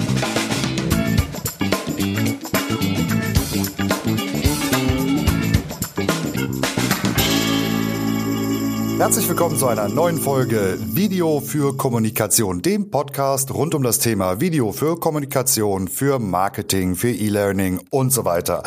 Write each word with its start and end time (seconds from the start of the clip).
Bye. 0.00 0.39
Herzlich 9.00 9.26
willkommen 9.30 9.56
zu 9.56 9.66
einer 9.66 9.88
neuen 9.88 10.18
Folge 10.18 10.76
Video 10.78 11.40
für 11.40 11.74
Kommunikation, 11.74 12.60
dem 12.60 12.90
Podcast 12.90 13.50
rund 13.54 13.74
um 13.74 13.82
das 13.82 13.98
Thema 13.98 14.42
Video 14.42 14.72
für 14.72 15.00
Kommunikation, 15.00 15.88
für 15.88 16.18
Marketing, 16.18 16.94
für 16.96 17.10
E-Learning 17.10 17.80
und 17.88 18.12
so 18.12 18.26
weiter. 18.26 18.62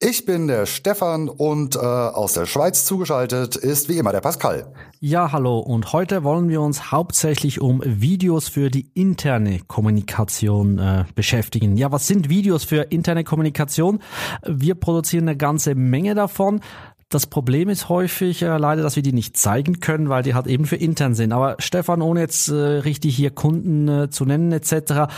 Ich 0.00 0.26
bin 0.26 0.48
der 0.48 0.66
Stefan 0.66 1.28
und 1.28 1.76
äh, 1.76 1.78
aus 1.78 2.32
der 2.32 2.46
Schweiz 2.46 2.84
zugeschaltet 2.84 3.54
ist 3.54 3.88
wie 3.88 3.98
immer 3.98 4.10
der 4.10 4.22
Pascal. 4.22 4.72
Ja, 4.98 5.30
hallo 5.30 5.60
und 5.60 5.92
heute 5.92 6.24
wollen 6.24 6.48
wir 6.48 6.62
uns 6.62 6.90
hauptsächlich 6.90 7.60
um 7.60 7.80
Videos 7.84 8.48
für 8.48 8.70
die 8.70 8.90
interne 8.94 9.60
Kommunikation 9.68 10.80
äh, 10.80 11.04
beschäftigen. 11.14 11.76
Ja, 11.76 11.92
was 11.92 12.08
sind 12.08 12.28
Videos 12.28 12.64
für 12.64 12.82
interne 12.90 13.22
Kommunikation? 13.22 14.00
Wir 14.44 14.74
produzieren 14.74 15.28
eine 15.28 15.36
ganze 15.36 15.76
Menge 15.76 16.16
davon. 16.16 16.60
Das 17.08 17.26
Problem 17.28 17.68
ist 17.68 17.88
häufig 17.88 18.42
äh, 18.42 18.56
leider, 18.58 18.82
dass 18.82 18.96
wir 18.96 19.02
die 19.02 19.12
nicht 19.12 19.36
zeigen 19.36 19.78
können, 19.78 20.08
weil 20.08 20.24
die 20.24 20.34
halt 20.34 20.48
eben 20.48 20.64
für 20.66 20.76
intern 20.76 21.14
sind. 21.14 21.32
Aber 21.32 21.54
Stefan, 21.60 22.02
ohne 22.02 22.20
jetzt 22.20 22.48
äh, 22.48 22.54
richtig 22.54 23.14
hier 23.14 23.30
Kunden 23.30 23.88
äh, 23.88 24.10
zu 24.10 24.24
nennen 24.24 24.50
etc., 24.50 25.12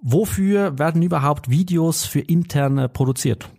wofür 0.00 0.78
werden 0.78 1.02
überhaupt 1.02 1.50
Videos 1.50 2.06
für 2.06 2.20
intern 2.20 2.78
äh, 2.78 2.88
produziert? 2.88 3.50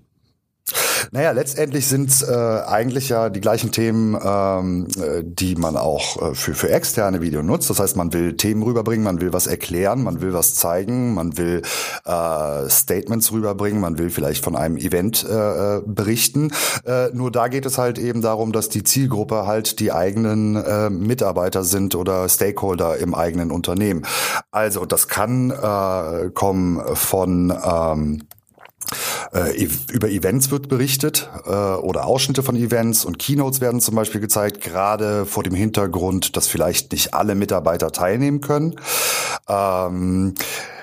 Naja, 1.11 1.31
letztendlich 1.31 1.87
sind 1.87 2.09
es 2.09 2.21
äh, 2.21 2.33
eigentlich 2.33 3.09
ja 3.09 3.29
die 3.29 3.41
gleichen 3.41 3.71
Themen, 3.71 4.17
ähm, 4.23 4.87
äh, 4.97 5.23
die 5.23 5.55
man 5.55 5.77
auch 5.77 6.31
äh, 6.31 6.35
für, 6.35 6.53
für 6.53 6.69
externe 6.69 7.21
Video 7.21 7.43
nutzt. 7.43 7.69
Das 7.69 7.79
heißt, 7.79 7.95
man 7.95 8.13
will 8.13 8.37
Themen 8.37 8.63
rüberbringen, 8.63 9.03
man 9.03 9.21
will 9.21 9.33
was 9.33 9.47
erklären, 9.47 10.03
man 10.03 10.21
will 10.21 10.33
was 10.33 10.55
zeigen, 10.55 11.13
man 11.13 11.37
will 11.37 11.61
äh, 12.05 12.69
Statements 12.69 13.31
rüberbringen, 13.31 13.79
man 13.79 13.97
will 13.97 14.09
vielleicht 14.09 14.43
von 14.43 14.55
einem 14.55 14.77
Event 14.77 15.25
äh, 15.29 15.77
äh 15.77 15.81
berichten. 15.85 16.51
Äh, 16.85 17.09
nur 17.13 17.31
da 17.31 17.47
geht 17.47 17.65
es 17.65 17.77
halt 17.77 17.97
eben 17.97 18.21
darum, 18.21 18.51
dass 18.51 18.69
die 18.69 18.83
Zielgruppe 18.83 19.45
halt 19.45 19.79
die 19.79 19.91
eigenen 19.91 20.55
äh, 20.55 20.89
Mitarbeiter 20.89 21.63
sind 21.63 21.95
oder 21.95 22.27
Stakeholder 22.29 22.97
im 22.97 23.15
eigenen 23.15 23.51
Unternehmen. 23.51 24.05
Also 24.51 24.85
das 24.85 25.07
kann 25.07 25.51
äh, 25.51 26.29
kommen 26.33 26.81
von 26.95 27.53
ähm, 27.63 28.23
äh, 29.35 29.67
über 29.91 30.09
Events 30.09 30.49
wird 30.49 30.69
berichtet 30.69 31.29
äh, 31.45 31.49
oder 31.49 32.05
Ausschnitte 32.05 32.41
von 32.41 32.55
Events 32.55 33.03
und 33.03 33.19
Keynotes 33.19 33.59
werden 33.59 33.81
zum 33.81 33.95
Beispiel 33.95 34.21
gezeigt, 34.21 34.61
gerade 34.61 35.25
vor 35.25 35.43
dem 35.43 35.53
Hintergrund, 35.53 36.37
dass 36.37 36.47
vielleicht 36.47 36.93
nicht 36.93 37.13
alle 37.13 37.35
Mitarbeiter 37.35 37.91
teilnehmen 37.91 38.39
können. 38.39 38.79
Ähm, 39.49 40.35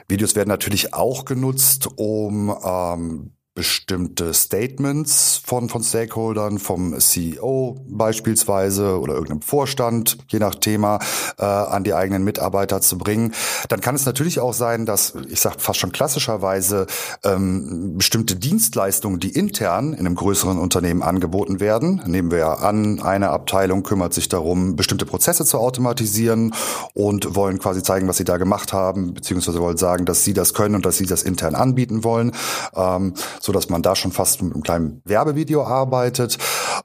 Videos 0.07 0.37
werden 0.37 0.51
natürlich 0.51 0.93
auch 0.93 1.25
genutzt, 1.25 1.89
um 1.97 2.55
ähm, 2.63 3.33
bestimmte 3.55 4.33
Statements 4.33 5.41
von, 5.45 5.69
von 5.69 5.83
Stakeholdern, 5.83 6.59
vom 6.59 6.99
CEO 6.99 7.77
beispielsweise 7.87 8.99
oder 8.99 9.13
irgendeinem 9.13 9.43
Vorstand, 9.43 10.17
je 10.29 10.39
nach 10.39 10.55
Thema, 10.55 11.01
äh, 11.39 11.45
an 11.45 11.85
die 11.85 11.93
eigenen 11.93 12.25
Mitarbeiter 12.25 12.81
zu 12.81 12.97
bringen. 12.97 13.35
Dann 13.69 13.83
kann 13.83 13.95
es 13.95 14.07
natürlich 14.07 14.41
auch 14.41 14.55
sein, 14.55 14.87
dass, 14.87 15.15
ich 15.29 15.41
sage 15.41 15.57
fast 15.59 15.81
schon 15.81 15.93
klassischerweise, 15.93 16.87
ähm, 17.25 17.99
bestimmte 17.99 18.37
Dienstleistungen, 18.37 19.21
die 19.21 19.31
intern 19.31 19.93
in 19.93 20.07
einem 20.07 20.15
größeren 20.15 20.59
Unternehmen 20.59 21.03
angeboten 21.03 21.61
werden, 21.61 22.03
nehmen 22.07 22.31
wir 22.31 22.39
ja 22.39 22.55
an, 22.55 23.01
eine 23.03 23.31
Abteilung 23.31 23.83
kümmert 23.83 24.15
sich 24.15 24.31
darum, 24.31 24.77
bestimmte 24.77 25.05
Prozesse 25.05 25.45
zu 25.45 25.59
automatisieren 25.59 26.55
und 26.95 27.35
wollen 27.35 27.59
quasi 27.59 27.83
zeigen, 27.83 28.09
was 28.09 28.17
sie 28.17 28.25
da 28.25 28.39
gemacht 28.39 28.73
haben, 28.73 29.13
beziehungsweise 29.13 29.61
wollen 29.61 29.77
sagen, 29.77 30.07
dass 30.07 30.25
sie 30.25 30.33
das 30.33 30.55
können 30.55 30.75
und 30.75 30.87
dass 30.87 30.97
sie 30.97 31.07
das 31.07 31.23
intern 31.23 31.55
anbieten 31.55 32.03
wollen. 32.03 32.33
Ähm, 32.75 33.13
so 33.43 33.53
dass 33.53 33.69
man 33.69 33.83
da 33.83 33.97
schon 33.97 34.13
fast 34.13 34.41
mit 34.41 34.55
einem 34.55 34.63
kleinen 34.63 35.03
Werbevideo 35.05 35.65
arbeitet. 35.65 36.39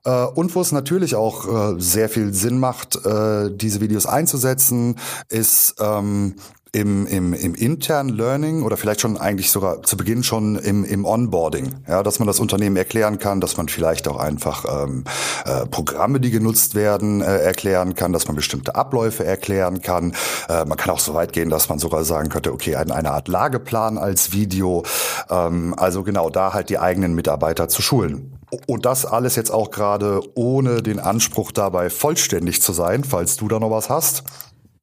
Äh, 0.03 0.25
und 0.25 0.53
wo 0.55 0.61
es 0.61 0.71
natürlich 0.71 1.15
auch 1.15 1.75
äh, 1.75 1.79
sehr 1.79 2.09
viel 2.09 2.33
Sinn 2.33 2.59
macht, 2.59 2.95
äh, 3.05 3.51
diese 3.51 3.79
Videos 3.79 4.07
einzusetzen, 4.07 4.97
ist 5.29 5.75
ähm, 5.79 6.35
im, 6.71 7.07
im, 7.07 7.33
im 7.33 7.55
internen 7.55 8.09
Learning 8.09 8.63
oder 8.63 8.77
vielleicht 8.77 9.01
schon 9.01 9.17
eigentlich 9.17 9.51
sogar 9.51 9.83
zu 9.83 9.97
Beginn 9.97 10.23
schon 10.23 10.55
im, 10.57 10.83
im 10.83 11.05
Onboarding, 11.05 11.75
ja, 11.87 12.03
dass 12.03 12.19
man 12.19 12.27
das 12.27 12.39
Unternehmen 12.39 12.75
erklären 12.75 13.19
kann, 13.19 13.41
dass 13.41 13.57
man 13.57 13.69
vielleicht 13.69 14.07
auch 14.07 14.17
einfach 14.17 14.65
ähm, 14.83 15.03
äh, 15.45 15.65
Programme, 15.67 16.19
die 16.19 16.31
genutzt 16.31 16.75
werden, 16.75 17.21
äh, 17.21 17.37
erklären 17.37 17.95
kann, 17.95 18.13
dass 18.13 18.27
man 18.27 18.35
bestimmte 18.35 18.75
Abläufe 18.75 19.25
erklären 19.25 19.81
kann. 19.81 20.13
Äh, 20.49 20.65
man 20.65 20.77
kann 20.77 20.91
auch 20.91 20.99
so 20.99 21.13
weit 21.13 21.33
gehen, 21.33 21.49
dass 21.49 21.69
man 21.69 21.79
sogar 21.79 22.03
sagen 22.03 22.29
könnte, 22.29 22.53
okay, 22.53 22.75
eine, 22.75 22.93
eine 22.93 23.11
Art 23.11 23.27
Lageplan 23.27 23.97
als 23.97 24.31
Video. 24.31 24.83
Ähm, 25.29 25.73
also 25.77 26.03
genau 26.03 26.29
da 26.29 26.53
halt 26.53 26.69
die 26.69 26.79
eigenen 26.79 27.13
Mitarbeiter 27.13 27.69
zu 27.69 27.81
schulen. 27.81 28.37
Und 28.65 28.85
das 28.85 29.05
alles 29.05 29.35
jetzt 29.35 29.51
auch 29.51 29.71
gerade 29.71 30.21
ohne 30.35 30.81
den 30.81 30.99
Anspruch 30.99 31.51
dabei 31.51 31.89
vollständig 31.89 32.61
zu 32.61 32.71
sein, 32.71 33.03
falls 33.03 33.35
du 33.35 33.49
da 33.49 33.59
noch 33.59 33.71
was 33.71 33.89
hast. 33.89 34.23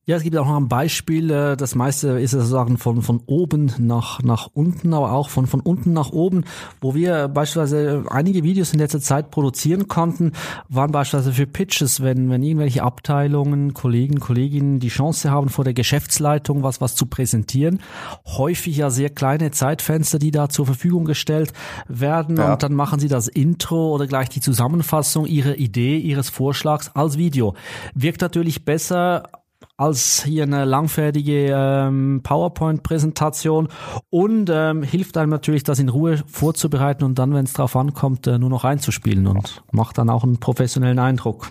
Ja, 0.07 0.17
es 0.17 0.23
gibt 0.23 0.37
auch 0.37 0.47
noch 0.47 0.57
ein 0.59 0.69
Beispiel. 0.69 1.31
Äh, 1.31 1.57
das 1.57 1.75
meiste 1.75 2.21
ist 2.21 2.33
sozusagen 2.33 2.77
von, 2.77 3.01
von 3.01 3.23
oben 3.27 3.73
nach, 3.79 4.23
nach 4.23 4.49
unten, 4.53 4.93
aber 4.93 5.13
auch 5.13 5.31
von, 5.31 5.47
von 5.47 5.61
unten 5.61 5.95
nach 5.95 6.11
oben, 6.13 6.45
wo 6.83 6.95
wir 6.95 7.29
beispielsweise 7.29 8.05
einige 8.11 8.43
Videos 8.43 8.75
in 8.75 8.81
letzter 8.81 9.01
Zeit 9.01 9.31
produzieren 9.31 9.89
konnten, 9.89 10.33
waren 10.69 10.93
beispielsweise 10.93 11.33
für 11.33 11.47
Pitches, 11.47 12.03
wenn, 12.03 12.29
wenn 12.29 12.43
irgendwelche 12.43 12.83
Abteilungen, 12.83 13.73
Kollegen, 13.73 14.21
Kolleginnen 14.21 14.79
die 14.79 14.89
Chance 14.89 15.31
haben, 15.31 15.49
vor 15.49 15.65
der 15.65 15.73
Geschäftsleitung 15.73 16.63
was, 16.63 16.83
was 16.83 16.95
zu 16.95 17.07
präsentieren. 17.07 17.81
Häufig 18.27 18.77
ja 18.77 18.91
sehr 18.91 19.09
kleine 19.09 19.53
Zeitfenster, 19.53 20.19
die 20.19 20.33
da 20.33 20.51
zur 20.51 20.67
Verfügung 20.67 21.07
gestellt 21.07 21.55
werden 21.89 22.37
ja. 22.37 22.53
und 22.53 22.63
dann 22.63 22.75
machen 22.75 23.01
sie 23.01 23.09
das 23.09 23.27
Intro 23.27 23.95
oder 23.95 24.07
gleich 24.07 24.29
die 24.29 24.41
Zusammenfassung 24.41 25.25
ihrer 25.25 25.57
Idee, 25.57 25.97
ihres 25.97 26.29
Vorschlags 26.29 26.91
als 26.95 27.17
Video. 27.17 27.55
Wirkt 27.95 28.21
natürlich 28.21 28.67
besser 28.67 29.31
als 29.77 30.25
hier 30.25 30.45
eine 30.45 30.65
langfertige 30.65 31.49
ähm, 31.53 32.21
PowerPoint-Präsentation 32.23 33.69
und 34.11 34.51
ähm, 34.53 34.83
hilft 34.83 35.17
einem 35.17 35.31
natürlich, 35.31 35.63
das 35.63 35.79
in 35.79 35.89
Ruhe 35.89 36.23
vorzubereiten 36.27 37.05
und 37.05 37.19
dann, 37.19 37.35
wenn 37.35 37.45
es 37.45 37.53
drauf 37.53 37.77
ankommt, 37.77 38.27
äh, 38.27 38.39
nur 38.39 38.51
noch 38.51 38.65
einzuspielen 38.65 39.27
und 39.27 39.63
macht 39.73 39.99
dann 39.99 40.11
auch 40.11 40.25
einen 40.25 40.39
professionellen 40.39 40.99
Eindruck. 40.99 41.51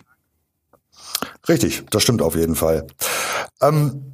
Richtig, 1.47 1.85
das 1.90 2.03
stimmt 2.03 2.22
auf 2.22 2.35
jeden 2.35 2.56
Fall. 2.56 2.88
Ähm, 3.62 4.13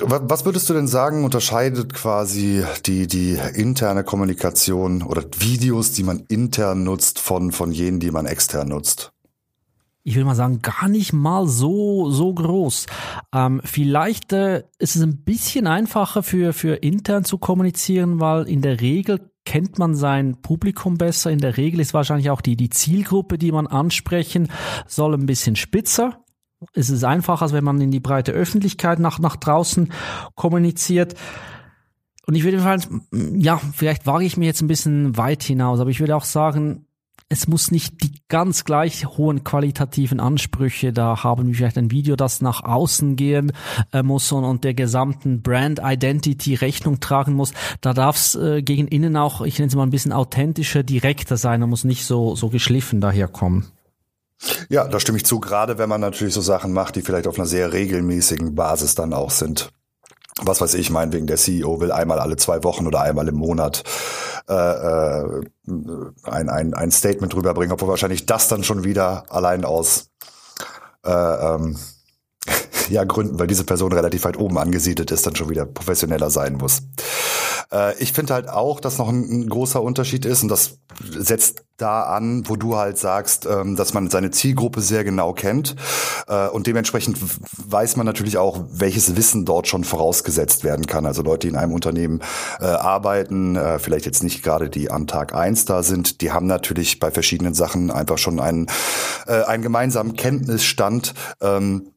was 0.00 0.44
würdest 0.44 0.68
du 0.68 0.74
denn 0.74 0.88
sagen, 0.88 1.24
unterscheidet 1.24 1.94
quasi 1.94 2.64
die, 2.84 3.06
die 3.06 3.38
interne 3.54 4.02
Kommunikation 4.02 5.02
oder 5.04 5.22
Videos, 5.38 5.92
die 5.92 6.02
man 6.02 6.24
intern 6.26 6.82
nutzt, 6.82 7.20
von, 7.20 7.52
von 7.52 7.70
jenen, 7.70 8.00
die 8.00 8.10
man 8.10 8.26
extern 8.26 8.68
nutzt? 8.68 9.13
Ich 10.06 10.16
will 10.16 10.24
mal 10.24 10.34
sagen, 10.34 10.60
gar 10.60 10.88
nicht 10.88 11.14
mal 11.14 11.48
so, 11.48 12.10
so 12.10 12.32
groß. 12.34 12.86
Ähm, 13.34 13.62
vielleicht 13.64 14.34
äh, 14.34 14.64
ist 14.78 14.96
es 14.96 15.02
ein 15.02 15.24
bisschen 15.24 15.66
einfacher 15.66 16.22
für, 16.22 16.52
für 16.52 16.74
intern 16.74 17.24
zu 17.24 17.38
kommunizieren, 17.38 18.20
weil 18.20 18.46
in 18.46 18.60
der 18.60 18.82
Regel 18.82 19.30
kennt 19.46 19.78
man 19.78 19.94
sein 19.94 20.42
Publikum 20.42 20.98
besser. 20.98 21.30
In 21.30 21.38
der 21.38 21.56
Regel 21.56 21.80
ist 21.80 21.94
wahrscheinlich 21.94 22.28
auch 22.30 22.42
die, 22.42 22.56
die 22.56 22.68
Zielgruppe, 22.68 23.38
die 23.38 23.50
man 23.50 23.66
ansprechen 23.66 24.48
soll, 24.86 25.14
ein 25.14 25.26
bisschen 25.26 25.56
spitzer. 25.56 26.22
Es 26.74 26.90
ist 26.90 27.04
einfacher, 27.04 27.42
als 27.42 27.52
wenn 27.52 27.64
man 27.64 27.80
in 27.80 27.90
die 27.90 28.00
breite 28.00 28.32
Öffentlichkeit 28.32 28.98
nach, 28.98 29.18
nach 29.18 29.36
draußen 29.36 29.90
kommuniziert. 30.34 31.14
Und 32.26 32.34
ich 32.34 32.42
würde 32.42 32.58
jedenfalls, 32.58 32.88
ja, 33.12 33.56
vielleicht 33.56 34.06
wage 34.06 34.24
ich 34.24 34.36
mir 34.36 34.46
jetzt 34.46 34.60
ein 34.60 34.68
bisschen 34.68 35.16
weit 35.16 35.42
hinaus, 35.42 35.80
aber 35.80 35.90
ich 35.90 36.00
würde 36.00 36.16
auch 36.16 36.24
sagen, 36.24 36.86
es 37.28 37.48
muss 37.48 37.70
nicht 37.70 38.02
die 38.02 38.20
ganz 38.28 38.64
gleich 38.64 39.06
hohen 39.06 39.44
qualitativen 39.44 40.20
Ansprüche 40.20 40.92
da 40.92 41.24
haben, 41.24 41.46
wie 41.48 41.54
vielleicht 41.54 41.78
ein 41.78 41.90
Video, 41.90 42.16
das 42.16 42.40
nach 42.40 42.64
außen 42.64 43.16
gehen 43.16 43.52
äh, 43.92 44.02
muss 44.02 44.30
und, 44.32 44.44
und 44.44 44.64
der 44.64 44.74
gesamten 44.74 45.42
Brand 45.42 45.80
Identity 45.82 46.54
Rechnung 46.54 47.00
tragen 47.00 47.34
muss. 47.34 47.52
Da 47.80 47.92
darf 47.94 48.16
es 48.16 48.34
äh, 48.34 48.62
gegen 48.62 48.88
innen 48.88 49.16
auch, 49.16 49.40
ich 49.40 49.58
nenne 49.58 49.68
es 49.68 49.74
mal 49.74 49.84
ein 49.84 49.90
bisschen 49.90 50.12
authentischer, 50.12 50.82
direkter 50.82 51.36
sein 51.36 51.62
und 51.62 51.70
muss 51.70 51.84
nicht 51.84 52.04
so, 52.04 52.36
so 52.36 52.48
geschliffen 52.48 53.00
daherkommen. 53.00 53.66
Ja, 54.68 54.86
da 54.86 55.00
stimme 55.00 55.18
ich 55.18 55.24
zu, 55.24 55.40
gerade 55.40 55.78
wenn 55.78 55.88
man 55.88 56.00
natürlich 56.00 56.34
so 56.34 56.40
Sachen 56.40 56.72
macht, 56.72 56.96
die 56.96 57.02
vielleicht 57.02 57.26
auf 57.26 57.38
einer 57.38 57.46
sehr 57.46 57.72
regelmäßigen 57.72 58.54
Basis 58.54 58.94
dann 58.94 59.14
auch 59.14 59.30
sind 59.30 59.70
was 60.42 60.60
weiß 60.60 60.74
ich, 60.74 60.90
meinetwegen 60.90 61.26
der 61.26 61.36
CEO 61.36 61.80
will 61.80 61.92
einmal 61.92 62.18
alle 62.18 62.36
zwei 62.36 62.64
Wochen 62.64 62.86
oder 62.86 63.00
einmal 63.00 63.28
im 63.28 63.36
Monat 63.36 63.84
äh, 64.48 64.52
äh, 64.54 65.42
ein, 66.24 66.48
ein, 66.48 66.74
ein 66.74 66.90
Statement 66.90 67.34
rüberbringen, 67.34 67.72
obwohl 67.72 67.88
wahrscheinlich 67.88 68.26
das 68.26 68.48
dann 68.48 68.64
schon 68.64 68.84
wieder 68.84 69.24
allein 69.30 69.64
aus 69.64 70.10
äh, 71.04 71.10
ähm, 71.10 71.78
ja, 72.88 73.04
Gründen, 73.04 73.38
weil 73.38 73.46
diese 73.46 73.64
Person 73.64 73.92
relativ 73.92 74.24
weit 74.24 74.38
oben 74.38 74.58
angesiedelt 74.58 75.10
ist, 75.10 75.26
dann 75.26 75.36
schon 75.36 75.48
wieder 75.48 75.64
professioneller 75.66 76.30
sein 76.30 76.54
muss. 76.54 76.82
Äh, 77.72 77.96
ich 77.98 78.12
finde 78.12 78.34
halt 78.34 78.48
auch, 78.48 78.80
dass 78.80 78.98
noch 78.98 79.08
ein, 79.08 79.24
ein, 79.30 79.48
großer 79.48 79.82
Unterschied 79.82 80.24
ist 80.24 80.42
und 80.42 80.48
das 80.48 80.78
setzt 81.00 81.64
da 81.76 82.02
an, 82.04 82.48
wo 82.48 82.54
du 82.54 82.76
halt 82.76 82.98
sagst, 82.98 83.46
ähm, 83.46 83.74
dass 83.74 83.94
man 83.94 84.08
seine 84.08 84.30
Zielgruppe 84.30 84.80
sehr 84.80 85.02
genau 85.02 85.32
kennt 85.32 85.74
äh, 86.28 86.46
und 86.48 86.68
dementsprechend 86.68 87.18
weiß 87.66 87.96
man 87.96 88.06
natürlich 88.06 88.38
auch, 88.38 88.60
welches 88.70 89.16
Wissen 89.16 89.44
dort 89.44 89.66
schon 89.66 89.82
vorausgesetzt 89.82 90.62
werden 90.62 90.86
kann. 90.86 91.04
Also 91.04 91.22
Leute, 91.22 91.46
die 91.46 91.48
in 91.48 91.56
einem 91.56 91.72
Unternehmen 91.72 92.20
äh, 92.60 92.66
arbeiten, 92.66 93.56
äh, 93.56 93.80
vielleicht 93.80 94.06
jetzt 94.06 94.22
nicht 94.22 94.44
gerade 94.44 94.70
die 94.70 94.90
an 94.90 95.08
Tag 95.08 95.34
eins 95.34 95.64
da 95.64 95.82
sind, 95.82 96.20
die 96.20 96.30
haben 96.30 96.46
natürlich 96.46 97.00
bei 97.00 97.10
verschiedenen 97.10 97.54
Sachen 97.54 97.90
einfach 97.90 98.18
schon 98.18 98.38
einen, 98.38 98.68
äh, 99.26 99.42
einen 99.42 99.62
gemeinsamen 99.64 100.14
Kenntnisstand. 100.14 101.14
Ähm, 101.40 101.88
äh, 101.88 101.93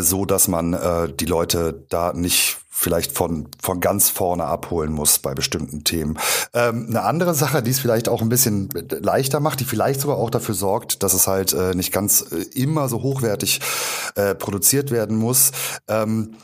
so 0.00 0.24
dass 0.24 0.48
man 0.48 0.74
äh, 0.74 1.12
die 1.12 1.26
Leute 1.26 1.84
da 1.88 2.12
nicht 2.12 2.58
vielleicht 2.76 3.12
von, 3.12 3.48
von 3.60 3.80
ganz 3.80 4.10
vorne 4.10 4.44
abholen 4.44 4.92
muss 4.92 5.18
bei 5.18 5.34
bestimmten 5.34 5.82
Themen. 5.82 6.18
Ähm, 6.52 6.86
eine 6.90 7.02
andere 7.02 7.34
Sache, 7.34 7.62
die 7.62 7.70
es 7.70 7.78
vielleicht 7.78 8.08
auch 8.08 8.20
ein 8.20 8.28
bisschen 8.28 8.68
leichter 8.90 9.40
macht, 9.40 9.60
die 9.60 9.64
vielleicht 9.64 10.02
sogar 10.02 10.18
auch 10.18 10.28
dafür 10.28 10.54
sorgt, 10.54 11.02
dass 11.02 11.14
es 11.14 11.26
halt 11.26 11.54
äh, 11.54 11.74
nicht 11.74 11.90
ganz 11.90 12.26
äh, 12.30 12.42
immer 12.54 12.90
so 12.90 13.02
hochwertig 13.02 13.60
äh, 14.14 14.34
produziert 14.34 14.90
werden 14.90 15.16
muss. 15.16 15.52
Ähm, 15.88 16.36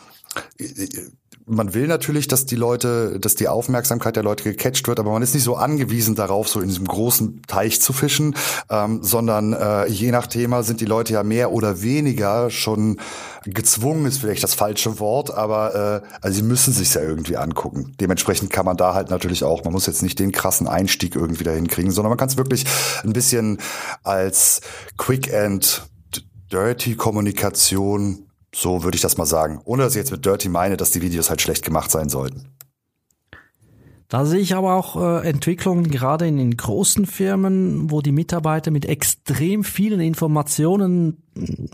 man 1.47 1.75
will 1.75 1.87
natürlich, 1.87 2.29
dass 2.29 2.47
die 2.47 2.57
Leute, 2.57 3.19
dass 3.19 3.35
die 3.35 3.49
Aufmerksamkeit 3.49 4.17
der 4.17 4.23
Leute 4.23 4.45
gecatcht 4.45 4.87
wird, 4.87 5.01
aber 5.01 5.11
man 5.11 5.23
ist 5.23 5.35
nicht 5.35 5.43
so 5.43 5.57
angewiesen 5.57 6.15
darauf, 6.15 6.49
so 6.49 6.61
in 6.61 6.69
diesem 6.69 6.87
großen 6.87 7.43
Teich 7.47 7.81
zu 7.81 7.93
fischen, 7.93 8.37
ähm, 8.71 9.03
sondern 9.03 9.53
äh, 9.53 9.87
je 9.89 10.13
nach 10.13 10.27
Thema 10.27 10.63
sind 10.63 10.81
die 10.81 10.87
Leute 10.87 11.15
ja 11.15 11.23
mehr 11.23 11.53
oder 11.53 11.83
weniger 11.83 12.51
schon 12.51 13.01
gezwungen, 13.45 14.07
ist 14.07 14.19
vielleicht 14.19 14.45
das 14.45 14.55
falsche 14.55 15.01
Wort, 15.01 15.33
aber 15.33 16.03
äh, 16.03 16.17
also 16.21 16.37
sie 16.37 16.45
müssen 16.45 16.73
sich 16.73 16.95
ja 16.95 17.03
irgendwie 17.03 17.37
angucken. 17.37 17.95
Dementsprechend 18.01 18.51
kann 18.51 18.67
man 18.67 18.77
da 18.77 18.95
halt 18.95 19.11
natürlich 19.11 19.43
auch, 19.45 19.65
man 19.65 19.73
muss 19.73 19.87
jetzt 19.87 20.03
nicht 20.03 20.19
den 20.19 20.33
krassen 20.33 20.69
Einstieg 20.69 21.17
irgendwie 21.17 21.45
dahin 21.45 21.67
kriegen, 21.67 21.91
sondern 21.91 22.11
man 22.11 22.19
kann 22.19 22.29
es 22.29 22.37
wirklich 22.37 22.65
ein 23.03 23.13
bisschen 23.13 23.59
als 24.05 24.61
Quick 24.97 25.33
and 25.35 25.89
Dirty 26.53 26.97
Kommunikation 26.97 28.27
so 28.55 28.85
würde 28.85 28.97
ich 28.97 29.01
das 29.01 29.17
mal 29.17 29.27
sagen. 29.27 29.61
Ohne 29.65 29.83
dass 29.83 29.95
ich 29.95 29.99
jetzt 29.99 30.13
mit 30.13 30.25
Dirty 30.25 30.49
meine, 30.49 30.77
dass 30.77 30.91
die 30.91 31.03
Videos 31.03 31.31
halt 31.31 31.41
schlecht 31.41 31.65
gemacht 31.65 31.91
sein 31.91 32.09
sollten. 32.09 32.47
Da 34.09 34.27
sehe 34.27 34.41
ich 34.41 34.55
aber 34.55 34.75
auch 34.75 34.97
äh, 35.01 35.27
Entwicklungen 35.27 35.91
gerade 35.91 36.27
in 36.27 36.37
den 36.37 36.55
großen 36.55 37.07
Firmen, 37.07 37.91
wo 37.91 38.03
die 38.03 38.13
Mitarbeiter 38.13 38.71
mit 38.71 38.85
extrem 38.85 39.65
vielen 39.65 40.01
Informationen, 40.01 41.23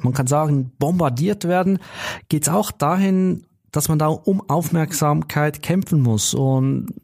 man 0.03 0.13
kann 0.13 0.29
sagen, 0.29 0.71
bombardiert 0.79 1.47
werden, 1.47 1.81
geht 2.29 2.45
es 2.45 2.49
auch 2.49 2.71
dahin, 2.71 3.45
dass 3.73 3.89
man 3.89 3.99
da 3.99 4.07
um 4.07 4.41
Aufmerksamkeit 4.49 5.63
kämpfen 5.63 6.01
muss. 6.01 6.33
Und 6.33 6.95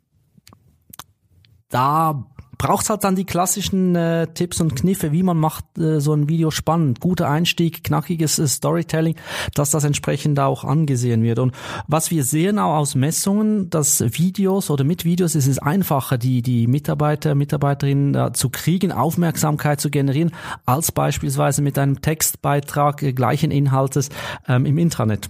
da 1.68 2.24
braucht 2.64 2.88
halt 2.88 3.04
dann 3.04 3.14
die 3.14 3.26
klassischen 3.26 3.94
äh, 3.94 4.26
Tipps 4.28 4.58
und 4.58 4.74
Kniffe, 4.74 5.12
wie 5.12 5.22
man 5.22 5.36
macht 5.36 5.66
äh, 5.76 6.00
so 6.00 6.14
ein 6.14 6.30
Video 6.30 6.50
spannend, 6.50 6.98
guter 6.98 7.28
Einstieg, 7.28 7.84
knackiges 7.84 8.38
äh, 8.38 8.48
Storytelling, 8.48 9.16
dass 9.54 9.68
das 9.68 9.84
entsprechend 9.84 10.40
auch 10.40 10.64
angesehen 10.64 11.22
wird. 11.22 11.40
Und 11.40 11.54
was 11.88 12.10
wir 12.10 12.24
sehen 12.24 12.58
auch 12.58 12.76
aus 12.76 12.94
Messungen, 12.94 13.68
dass 13.68 14.00
Videos 14.00 14.70
oder 14.70 14.82
mit 14.82 15.04
Videos 15.04 15.34
ist 15.34 15.46
es 15.46 15.58
einfacher, 15.58 16.16
die 16.16 16.40
die 16.40 16.66
Mitarbeiter, 16.66 17.34
Mitarbeiterinnen 17.34 18.14
äh, 18.14 18.32
zu 18.32 18.48
kriegen, 18.48 18.92
Aufmerksamkeit 18.92 19.78
zu 19.78 19.90
generieren, 19.90 20.32
als 20.64 20.90
beispielsweise 20.90 21.60
mit 21.60 21.76
einem 21.76 22.00
Textbeitrag 22.00 23.02
äh, 23.02 23.12
gleichen 23.12 23.50
Inhaltes 23.50 24.08
ähm, 24.48 24.64
im 24.64 24.78
Intranet. 24.78 25.28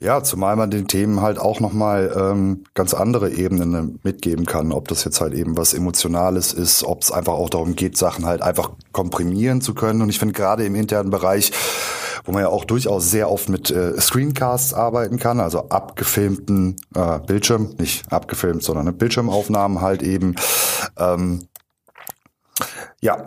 Ja, 0.00 0.22
zumal 0.22 0.56
man 0.56 0.70
den 0.70 0.88
Themen 0.88 1.20
halt 1.20 1.38
auch 1.38 1.60
nochmal 1.60 2.12
ähm, 2.16 2.64
ganz 2.74 2.94
andere 2.94 3.30
Ebenen 3.30 3.74
äh, 3.74 3.98
mitgeben 4.02 4.46
kann. 4.46 4.72
Ob 4.72 4.88
das 4.88 5.04
jetzt 5.04 5.20
halt 5.20 5.34
eben 5.34 5.56
was 5.56 5.74
Emotionales 5.74 6.52
ist, 6.52 6.84
ob 6.84 7.02
es 7.02 7.10
einfach 7.10 7.34
auch 7.34 7.50
darum 7.50 7.76
geht, 7.76 7.96
Sachen 7.96 8.26
halt 8.26 8.42
einfach 8.42 8.70
komprimieren 8.92 9.60
zu 9.60 9.74
können. 9.74 10.02
Und 10.02 10.08
ich 10.08 10.18
finde 10.18 10.34
gerade 10.34 10.64
im 10.64 10.74
internen 10.74 11.10
Bereich, 11.10 11.52
wo 12.24 12.32
man 12.32 12.42
ja 12.42 12.48
auch 12.48 12.64
durchaus 12.64 13.10
sehr 13.10 13.30
oft 13.30 13.48
mit 13.48 13.70
äh, 13.70 13.98
Screencasts 14.00 14.74
arbeiten 14.74 15.18
kann, 15.18 15.40
also 15.40 15.68
abgefilmten 15.68 16.76
äh, 16.94 17.18
Bildschirm, 17.20 17.74
nicht 17.78 18.12
abgefilmt, 18.12 18.62
sondern 18.62 18.96
Bildschirmaufnahmen 18.96 19.80
halt 19.80 20.02
eben. 20.02 20.34
Ähm, 20.98 21.40
ja, 23.00 23.24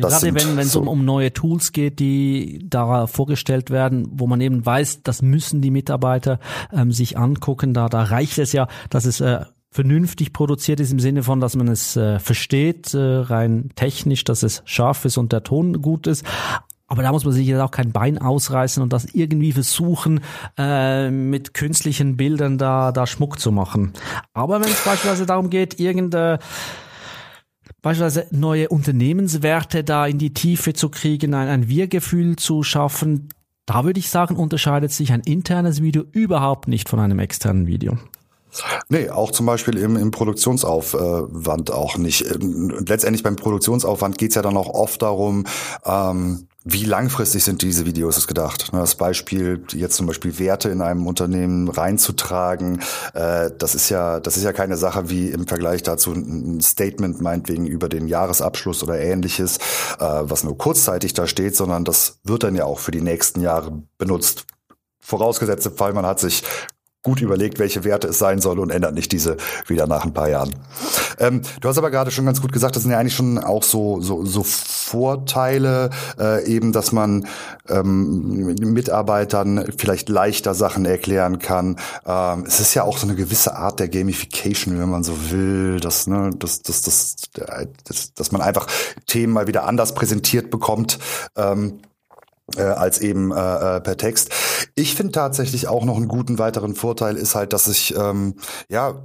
das 0.00 0.20
Gerade 0.20 0.34
wenn 0.34 0.58
es 0.58 0.72
so. 0.72 0.80
um, 0.80 0.88
um 0.88 1.04
neue 1.04 1.32
Tools 1.32 1.72
geht, 1.72 1.98
die 1.98 2.64
da 2.68 3.06
vorgestellt 3.06 3.70
werden, 3.70 4.08
wo 4.12 4.26
man 4.26 4.40
eben 4.40 4.64
weiß, 4.64 5.02
das 5.02 5.22
müssen 5.22 5.60
die 5.60 5.70
Mitarbeiter 5.70 6.38
ähm, 6.72 6.92
sich 6.92 7.18
angucken. 7.18 7.74
Da, 7.74 7.88
da 7.88 8.02
reicht 8.02 8.38
es 8.38 8.52
ja, 8.52 8.68
dass 8.90 9.04
es 9.04 9.20
äh, 9.20 9.40
vernünftig 9.70 10.32
produziert 10.32 10.80
ist 10.80 10.92
im 10.92 11.00
Sinne 11.00 11.22
von, 11.22 11.40
dass 11.40 11.56
man 11.56 11.68
es 11.68 11.96
äh, 11.96 12.18
versteht, 12.18 12.92
äh, 12.94 12.98
rein 12.98 13.70
technisch, 13.76 14.24
dass 14.24 14.42
es 14.42 14.62
scharf 14.64 15.04
ist 15.04 15.16
und 15.16 15.32
der 15.32 15.44
Ton 15.44 15.80
gut 15.80 16.06
ist. 16.06 16.24
Aber 16.88 17.04
da 17.04 17.12
muss 17.12 17.24
man 17.24 17.32
sich 17.32 17.46
jetzt 17.46 17.60
auch 17.60 17.70
kein 17.70 17.92
Bein 17.92 18.18
ausreißen 18.18 18.82
und 18.82 18.92
das 18.92 19.04
irgendwie 19.14 19.52
versuchen, 19.52 20.20
äh, 20.58 21.08
mit 21.08 21.54
künstlichen 21.54 22.16
Bildern 22.16 22.58
da, 22.58 22.90
da 22.90 23.06
Schmuck 23.06 23.38
zu 23.38 23.52
machen. 23.52 23.92
Aber 24.34 24.60
wenn 24.60 24.68
es 24.68 24.84
beispielsweise 24.84 25.24
darum 25.24 25.50
geht, 25.50 25.78
irgendeine 25.78 26.40
beispielsweise 27.82 28.26
neue 28.30 28.68
Unternehmenswerte 28.68 29.84
da 29.84 30.06
in 30.06 30.18
die 30.18 30.34
Tiefe 30.34 30.72
zu 30.72 30.88
kriegen, 30.88 31.34
ein, 31.34 31.48
ein 31.48 31.68
Wir-Gefühl 31.68 32.36
zu 32.36 32.62
schaffen, 32.62 33.28
da 33.66 33.84
würde 33.84 34.00
ich 34.00 34.10
sagen, 34.10 34.36
unterscheidet 34.36 34.90
sich 34.92 35.12
ein 35.12 35.20
internes 35.20 35.80
Video 35.80 36.04
überhaupt 36.12 36.66
nicht 36.66 36.88
von 36.88 36.98
einem 36.98 37.18
externen 37.18 37.66
Video. 37.66 37.98
Nee, 38.88 39.10
auch 39.10 39.30
zum 39.30 39.46
Beispiel 39.46 39.76
im, 39.78 39.96
im 39.96 40.10
Produktionsaufwand 40.10 41.70
auch 41.70 41.96
nicht. 41.96 42.24
Letztendlich 42.40 43.22
beim 43.22 43.36
Produktionsaufwand 43.36 44.18
geht's 44.18 44.34
ja 44.34 44.42
dann 44.42 44.56
auch 44.56 44.68
oft 44.68 45.02
darum, 45.02 45.46
ähm, 45.84 46.48
wie 46.64 46.84
langfristig 46.84 47.42
sind 47.42 47.62
diese 47.62 47.86
Videos 47.86 48.18
ist 48.18 48.26
gedacht? 48.26 48.72
Ne, 48.72 48.80
das 48.80 48.94
Beispiel, 48.94 49.64
jetzt 49.72 49.96
zum 49.96 50.06
Beispiel 50.06 50.38
Werte 50.38 50.68
in 50.68 50.82
einem 50.82 51.06
Unternehmen 51.06 51.68
reinzutragen, 51.68 52.80
äh, 53.14 53.50
das 53.56 53.74
ist 53.74 53.88
ja, 53.88 54.20
das 54.20 54.36
ist 54.36 54.44
ja 54.44 54.52
keine 54.52 54.76
Sache 54.76 55.08
wie 55.08 55.28
im 55.28 55.46
Vergleich 55.46 55.82
dazu 55.82 56.12
ein 56.12 56.60
Statement 56.60 57.22
meinetwegen 57.22 57.66
über 57.66 57.88
den 57.88 58.08
Jahresabschluss 58.08 58.82
oder 58.82 59.00
ähnliches, 59.00 59.56
äh, 59.98 60.00
was 60.00 60.44
nur 60.44 60.58
kurzzeitig 60.58 61.14
da 61.14 61.26
steht, 61.26 61.56
sondern 61.56 61.84
das 61.84 62.18
wird 62.24 62.42
dann 62.42 62.54
ja 62.54 62.64
auch 62.64 62.78
für 62.78 62.90
die 62.90 63.00
nächsten 63.00 63.40
Jahre 63.40 63.82
benutzt. 63.96 64.44
Vorausgesetzt 64.98 65.66
im 65.66 65.76
Fall, 65.76 65.94
man 65.94 66.04
hat 66.04 66.20
sich 66.20 66.44
gut 67.02 67.22
überlegt, 67.22 67.58
welche 67.58 67.84
Werte 67.84 68.08
es 68.08 68.18
sein 68.18 68.40
soll 68.40 68.58
und 68.58 68.70
ändert 68.70 68.94
nicht 68.94 69.10
diese 69.12 69.38
wieder 69.66 69.86
nach 69.86 70.04
ein 70.04 70.12
paar 70.12 70.28
Jahren. 70.28 70.54
Ähm, 71.18 71.40
du 71.60 71.68
hast 71.68 71.78
aber 71.78 71.90
gerade 71.90 72.10
schon 72.10 72.26
ganz 72.26 72.42
gut 72.42 72.52
gesagt, 72.52 72.76
das 72.76 72.82
sind 72.82 72.92
ja 72.92 72.98
eigentlich 72.98 73.14
schon 73.14 73.38
auch 73.38 73.62
so 73.62 74.00
so, 74.00 74.24
so 74.24 74.42
Vorteile, 74.42 75.90
äh, 76.18 76.44
eben, 76.46 76.72
dass 76.72 76.92
man 76.92 77.26
ähm, 77.68 78.54
Mitarbeitern 78.60 79.72
vielleicht 79.78 80.08
leichter 80.08 80.54
Sachen 80.54 80.84
erklären 80.84 81.38
kann. 81.38 81.76
Ähm, 82.04 82.44
es 82.46 82.60
ist 82.60 82.74
ja 82.74 82.82
auch 82.82 82.98
so 82.98 83.06
eine 83.06 83.16
gewisse 83.16 83.56
Art 83.56 83.80
der 83.80 83.88
Gamification, 83.88 84.78
wenn 84.78 84.90
man 84.90 85.02
so 85.02 85.30
will, 85.30 85.80
dass 85.80 86.06
ne, 86.06 86.30
dass, 86.38 86.62
dass, 86.62 86.82
dass, 86.82 87.16
dass, 87.84 88.14
dass 88.14 88.32
man 88.32 88.42
einfach 88.42 88.66
Themen 89.06 89.32
mal 89.32 89.46
wieder 89.46 89.64
anders 89.64 89.94
präsentiert 89.94 90.50
bekommt. 90.50 90.98
Ähm, 91.36 91.80
äh, 92.56 92.62
als 92.62 93.00
eben 93.00 93.30
äh, 93.30 93.76
äh, 93.76 93.80
per 93.80 93.96
Text. 93.96 94.30
Ich 94.74 94.94
finde 94.94 95.12
tatsächlich 95.12 95.68
auch 95.68 95.84
noch 95.84 95.96
einen 95.96 96.08
guten 96.08 96.38
weiteren 96.38 96.74
Vorteil 96.74 97.16
ist 97.16 97.34
halt, 97.34 97.52
dass 97.52 97.64
sich 97.64 97.94
ähm, 97.96 98.36
ja 98.68 99.02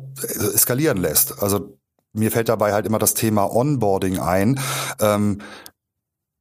eskalieren 0.54 0.98
lässt. 0.98 1.42
Also 1.42 1.78
mir 2.14 2.32
fällt 2.32 2.50
dabei 2.50 2.74
halt 2.74 2.86
immer 2.86 3.00
das 3.00 3.14
Thema 3.14 3.54
Onboarding 3.54 4.20
ein. 4.20 4.60
Ähm, 5.00 5.40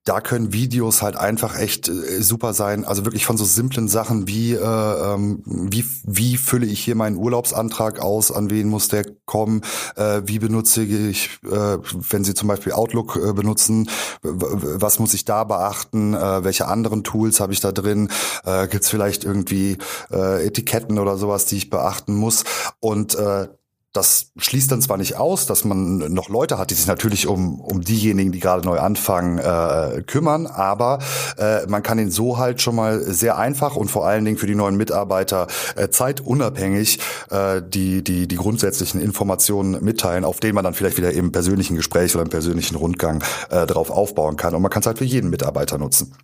da 0.05 0.21
können 0.21 0.53
Videos 0.53 1.01
halt 1.01 1.17
einfach 1.17 1.59
echt 1.59 1.89
äh, 1.89 2.23
super 2.23 2.53
sein. 2.53 2.85
Also 2.85 3.05
wirklich 3.07 3.25
von 3.25 3.39
so 3.39 3.45
simplen 3.45 3.89
Sachen 3.89 4.29
wie, 4.29 4.53
äh, 4.53 4.59
ähm, 4.59 5.43
wie, 5.45 5.85
wie 6.05 6.37
fülle 6.37 6.67
ich 6.67 6.81
hier 6.81 6.95
meinen 6.95 7.17
Urlaubsantrag 7.17 8.01
aus, 8.01 8.31
an 8.31 8.51
wen 8.51 8.69
muss 8.69 8.89
der 8.89 9.07
kommen, 9.25 9.63
äh, 9.97 10.21
wie 10.27 10.39
benutze 10.39 10.83
ich, 10.83 11.31
äh, 11.45 11.79
wenn 12.11 12.25
Sie 12.25 12.35
zum 12.35 12.49
Beispiel 12.49 12.73
Outlook 12.73 13.17
äh, 13.17 13.33
benutzen, 13.33 13.89
was 14.23 14.99
muss 14.99 15.15
ich 15.15 15.25
da 15.25 15.45
beachten, 15.45 16.13
äh, 16.13 16.45
welche 16.45 16.69
anderen 16.69 17.03
Tools 17.03 17.41
habe 17.41 17.55
ich 17.55 17.61
da 17.61 17.73
drin, 17.73 18.11
äh, 18.45 18.69
gibt 18.69 18.85
es 18.85 18.91
vielleicht 18.91 19.25
irgendwie 19.25 19.79
äh, 20.11 20.47
Etiketten 20.47 20.99
oder 20.99 21.17
sowas, 21.17 21.47
die 21.47 21.57
ich 21.57 21.71
beachten 21.71 22.15
muss. 22.15 22.45
Und 22.81 23.15
äh, 23.15 23.49
das 23.95 24.33
schließt 24.37 24.73
dann 24.73 24.83
zwar 24.83 24.97
nicht 24.97 25.17
aus, 25.17 25.47
dass 25.47 25.65
man 25.65 26.13
noch 26.13 26.29
Leute 26.29 26.59
hat, 26.59 26.71
die 26.71 26.75
sich 26.75 26.89
natürlich 26.89 27.29
um, 27.29 27.61
um 27.61 27.81
diejenigen, 27.81 28.33
die 28.33 28.41
gerade 28.41 28.67
neu 28.67 28.81
anfangen, 28.81 29.39
äh, 29.39 30.03
kümmern, 30.03 30.49
aber 30.49 30.99
äh, 31.39 31.65
man 31.69 31.85
kann 31.85 32.01
ihn 32.01 32.11
so 32.11 32.37
halt 32.37 32.61
schon 32.61 32.75
mal 32.75 33.01
sehr 33.01 33.39
einfach 33.39 33.77
und 33.77 33.93
vor 33.93 34.05
allen 34.05 34.25
Dingen 34.25 34.37
für 34.37 34.49
die 34.49 34.57
neuen 34.57 34.77
Mitarbeiter 34.77 35.47
äh, 35.77 35.91
zeitunabhängig 35.91 36.99
äh, 37.31 37.63
die, 37.65 38.03
die, 38.03 38.27
die 38.27 38.37
grundsätzlichen 38.37 39.01
Informationen 39.01 39.83
mitteilen, 39.85 40.25
auf 40.25 40.41
denen 40.41 40.57
man 40.57 40.65
dann 40.65 40.75
vielleicht 40.75 40.97
wieder 40.97 41.13
im 41.13 41.31
persönlichen 41.31 41.77
Gespräch 41.77 42.17
oder 42.17 42.25
im 42.25 42.31
persönlichen 42.31 42.75
Rundgang 42.75 43.23
äh, 43.51 43.65
darauf 43.65 43.91
aufbauen 43.91 44.37
kann. 44.37 44.57
Und 44.57 44.63
man 44.63 44.73
kann 44.73 44.81
es 44.81 44.87
halt 44.87 44.99
für 44.99 45.05
jeden 45.05 45.31
Mitarbeiter 45.31 45.79
nutzen. 45.79 46.17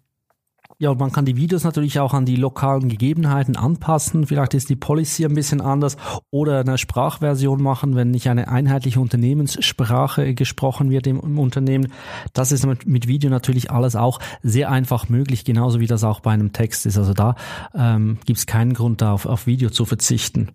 Ja, 0.80 0.94
man 0.94 1.12
kann 1.12 1.26
die 1.26 1.36
Videos 1.36 1.62
natürlich 1.62 2.00
auch 2.00 2.14
an 2.14 2.24
die 2.24 2.36
lokalen 2.36 2.88
Gegebenheiten 2.88 3.54
anpassen. 3.54 4.26
Vielleicht 4.26 4.54
ist 4.54 4.70
die 4.70 4.76
Policy 4.76 5.26
ein 5.26 5.34
bisschen 5.34 5.60
anders 5.60 5.98
oder 6.30 6.60
eine 6.60 6.78
Sprachversion 6.78 7.62
machen, 7.62 7.96
wenn 7.96 8.10
nicht 8.10 8.30
eine 8.30 8.48
einheitliche 8.48 8.98
Unternehmenssprache 8.98 10.34
gesprochen 10.34 10.88
wird 10.88 11.06
im, 11.06 11.20
im 11.20 11.38
Unternehmen. 11.38 11.92
Das 12.32 12.50
ist 12.50 12.64
mit, 12.64 12.86
mit, 12.86 13.06
Video 13.06 13.28
natürlich 13.28 13.70
alles 13.70 13.94
auch 13.94 14.20
sehr 14.42 14.70
einfach 14.70 15.10
möglich, 15.10 15.44
genauso 15.44 15.80
wie 15.80 15.86
das 15.86 16.02
auch 16.02 16.20
bei 16.20 16.30
einem 16.30 16.54
Text 16.54 16.86
ist. 16.86 16.96
Also 16.96 17.12
da 17.12 17.34
ähm, 17.74 18.18
gibt 18.24 18.38
es 18.38 18.46
keinen 18.46 18.72
Grund, 18.72 19.02
da 19.02 19.12
auf, 19.12 19.26
auf 19.26 19.46
Video 19.46 19.68
zu 19.68 19.84
verzichten. 19.84 20.52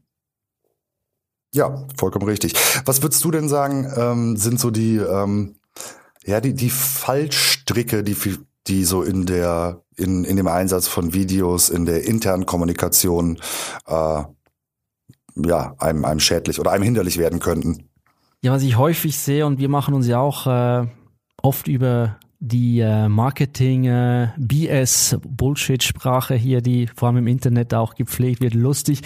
Ja, 1.54 1.86
vollkommen 1.98 2.26
richtig. 2.26 2.56
Was 2.86 3.04
würdest 3.04 3.24
du 3.24 3.30
denn 3.30 3.48
sagen, 3.48 3.88
ähm, 3.96 4.38
sind 4.38 4.60
so 4.60 4.72
die, 4.72 4.96
ähm, 4.98 5.58
ja, 6.26 6.42
die, 6.42 6.56
die 6.56 6.72
Fallstricke, 6.72 8.04
die 8.04 8.16
die 8.68 8.84
so 8.84 9.04
in 9.04 9.26
der 9.26 9.82
in, 9.98 10.26
in 10.26 10.36
dem 10.36 10.48
Einsatz 10.48 10.88
von 10.88 11.14
Videos, 11.14 11.70
in 11.70 11.86
der 11.86 12.04
internen 12.04 12.46
Kommunikation 12.46 13.40
äh, 13.88 14.24
ja 15.36 15.76
einem, 15.78 16.06
einem 16.06 16.20
schädlich 16.20 16.60
oder 16.60 16.72
einem 16.72 16.84
hinderlich 16.84 17.18
werden 17.18 17.40
könnten. 17.40 17.90
Ja, 18.42 18.52
was 18.52 18.64
ich 18.64 18.78
häufig 18.78 19.18
sehe 19.18 19.46
und 19.46 19.60
wir 19.60 19.70
machen 19.70 19.94
uns 19.94 20.08
ja 20.08 20.20
auch 20.20 20.48
äh, 20.48 20.88
oft 21.42 21.68
über 21.68 22.20
die 22.40 22.80
äh, 22.80 23.08
Marketing 23.08 23.86
äh, 23.86 24.30
hier, 26.38 26.62
die 26.62 26.88
vor 26.88 27.08
allem 27.08 27.18
im 27.18 27.28
Internet 27.28 27.74
auch 27.74 27.96
gepflegt 27.96 28.42
wird, 28.42 28.54
lustig. 28.54 29.02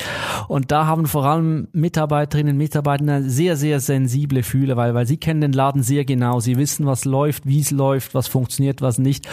Und 0.47 0.71
da 0.71 0.85
haben 0.85 1.05
vor 1.05 1.25
allem 1.25 1.67
Mitarbeiterinnen 1.73 2.53
und 2.53 2.57
Mitarbeiter 2.57 3.23
sehr 3.23 3.55
sehr 3.55 3.79
sensible 3.79 4.43
Fühle, 4.43 4.77
weil 4.77 4.93
weil 4.93 5.07
sie 5.07 5.17
kennen 5.17 5.41
den 5.41 5.53
Laden 5.53 5.83
sehr 5.83 6.05
genau, 6.05 6.39
sie 6.39 6.57
wissen, 6.57 6.85
was 6.85 7.05
läuft, 7.05 7.45
wie 7.45 7.59
es 7.59 7.71
läuft, 7.71 8.13
was 8.13 8.27
funktioniert, 8.27 8.81
was 8.81 8.97
nicht. 8.97 9.27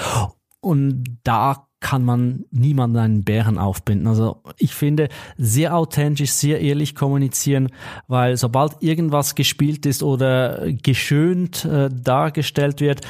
Und 0.60 1.04
da 1.22 1.66
kann 1.80 2.04
man 2.04 2.46
niemanden 2.50 2.96
einen 2.96 3.24
Bären 3.24 3.58
aufbinden. 3.58 4.06
Also 4.06 4.42
ich 4.58 4.74
finde, 4.74 5.08
sehr 5.36 5.76
authentisch, 5.76 6.32
sehr 6.32 6.60
ehrlich 6.60 6.94
kommunizieren, 6.94 7.68
weil 8.08 8.36
sobald 8.36 8.82
irgendwas 8.82 9.34
gespielt 9.34 9.86
ist 9.86 10.02
oder 10.02 10.72
geschönt 10.72 11.64
äh, 11.64 11.88
dargestellt 11.90 12.80
wird, 12.80 13.02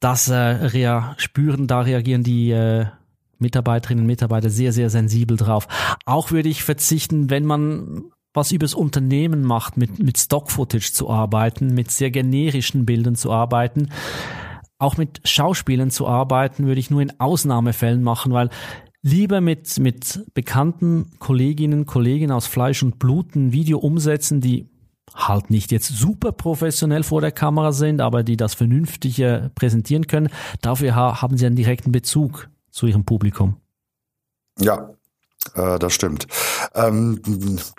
das 0.00 0.28
äh, 0.28 0.90
spüren, 1.16 1.66
da 1.66 1.80
reagieren 1.80 2.22
die 2.22 2.50
äh, 2.50 2.86
Mitarbeiterinnen 3.38 4.02
und 4.02 4.06
Mitarbeiter 4.06 4.50
sehr, 4.50 4.72
sehr 4.72 4.90
sensibel 4.90 5.36
drauf. 5.36 5.68
Auch 6.04 6.30
würde 6.30 6.48
ich 6.48 6.64
verzichten, 6.64 7.30
wenn 7.30 7.44
man 7.44 8.04
was 8.34 8.52
übers 8.52 8.74
Unternehmen 8.74 9.42
macht, 9.42 9.76
mit, 9.76 9.98
mit 9.98 10.18
Stock-Footage 10.18 10.92
zu 10.92 11.10
arbeiten, 11.10 11.74
mit 11.74 11.90
sehr 11.90 12.10
generischen 12.10 12.86
Bildern 12.86 13.16
zu 13.16 13.32
arbeiten. 13.32 13.90
Auch 14.78 14.96
mit 14.96 15.20
Schauspielern 15.24 15.90
zu 15.90 16.06
arbeiten, 16.06 16.66
würde 16.66 16.78
ich 16.78 16.90
nur 16.90 17.02
in 17.02 17.18
Ausnahmefällen 17.18 18.02
machen, 18.02 18.32
weil 18.32 18.50
lieber 19.02 19.40
mit, 19.40 19.78
mit 19.78 20.24
bekannten 20.34 21.10
Kolleginnen, 21.18 21.86
Kollegen 21.86 22.30
aus 22.30 22.46
Fleisch 22.46 22.82
und 22.82 22.98
Blut 22.98 23.34
ein 23.34 23.52
Video 23.52 23.78
umsetzen, 23.78 24.40
die 24.40 24.68
halt 25.14 25.50
nicht 25.50 25.72
jetzt 25.72 25.88
super 25.88 26.32
professionell 26.32 27.02
vor 27.02 27.20
der 27.20 27.32
Kamera 27.32 27.72
sind, 27.72 28.00
aber 28.00 28.22
die 28.22 28.36
das 28.36 28.54
vernünftig 28.54 29.22
präsentieren 29.54 30.06
können. 30.06 30.28
Dafür 30.60 30.94
haben 30.96 31.36
sie 31.36 31.46
einen 31.46 31.56
direkten 31.56 31.92
Bezug 31.92 32.48
zu 32.70 32.86
ihrem 32.86 33.04
Publikum. 33.04 33.56
Ja, 34.60 34.90
äh, 35.54 35.78
das 35.78 35.92
stimmt. 35.92 36.26
Ähm, 36.74 37.20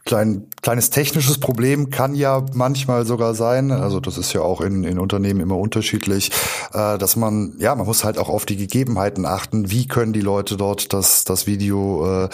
klein, 0.06 0.48
kleines 0.62 0.90
technisches 0.90 1.40
Problem 1.40 1.90
kann 1.90 2.16
ja 2.16 2.46
manchmal 2.54 3.06
sogar 3.06 3.36
sein, 3.36 3.72
also 3.72 4.00
das 4.00 4.18
ist 4.18 4.34
ja 4.34 4.42
auch 4.42 4.62
in, 4.62 4.84
in 4.84 5.00
Unternehmen 5.00 5.40
immer 5.40 5.58
unterschiedlich, 5.58 6.32
äh, 6.74 6.98
dass 6.98 7.16
man, 7.16 7.56
ja, 7.60 7.76
man 7.76 7.86
muss 7.86 8.04
halt 8.04 8.18
auch 8.18 8.30
auf 8.30 8.46
die 8.46 8.58
Gegebenheiten 8.58 9.26
achten, 9.26 9.72
wie 9.72 9.88
können 9.88 10.14
die 10.14 10.22
Leute 10.22 10.58
dort 10.58 10.94
das, 10.94 11.24
das 11.24 11.48
Video 11.48 12.28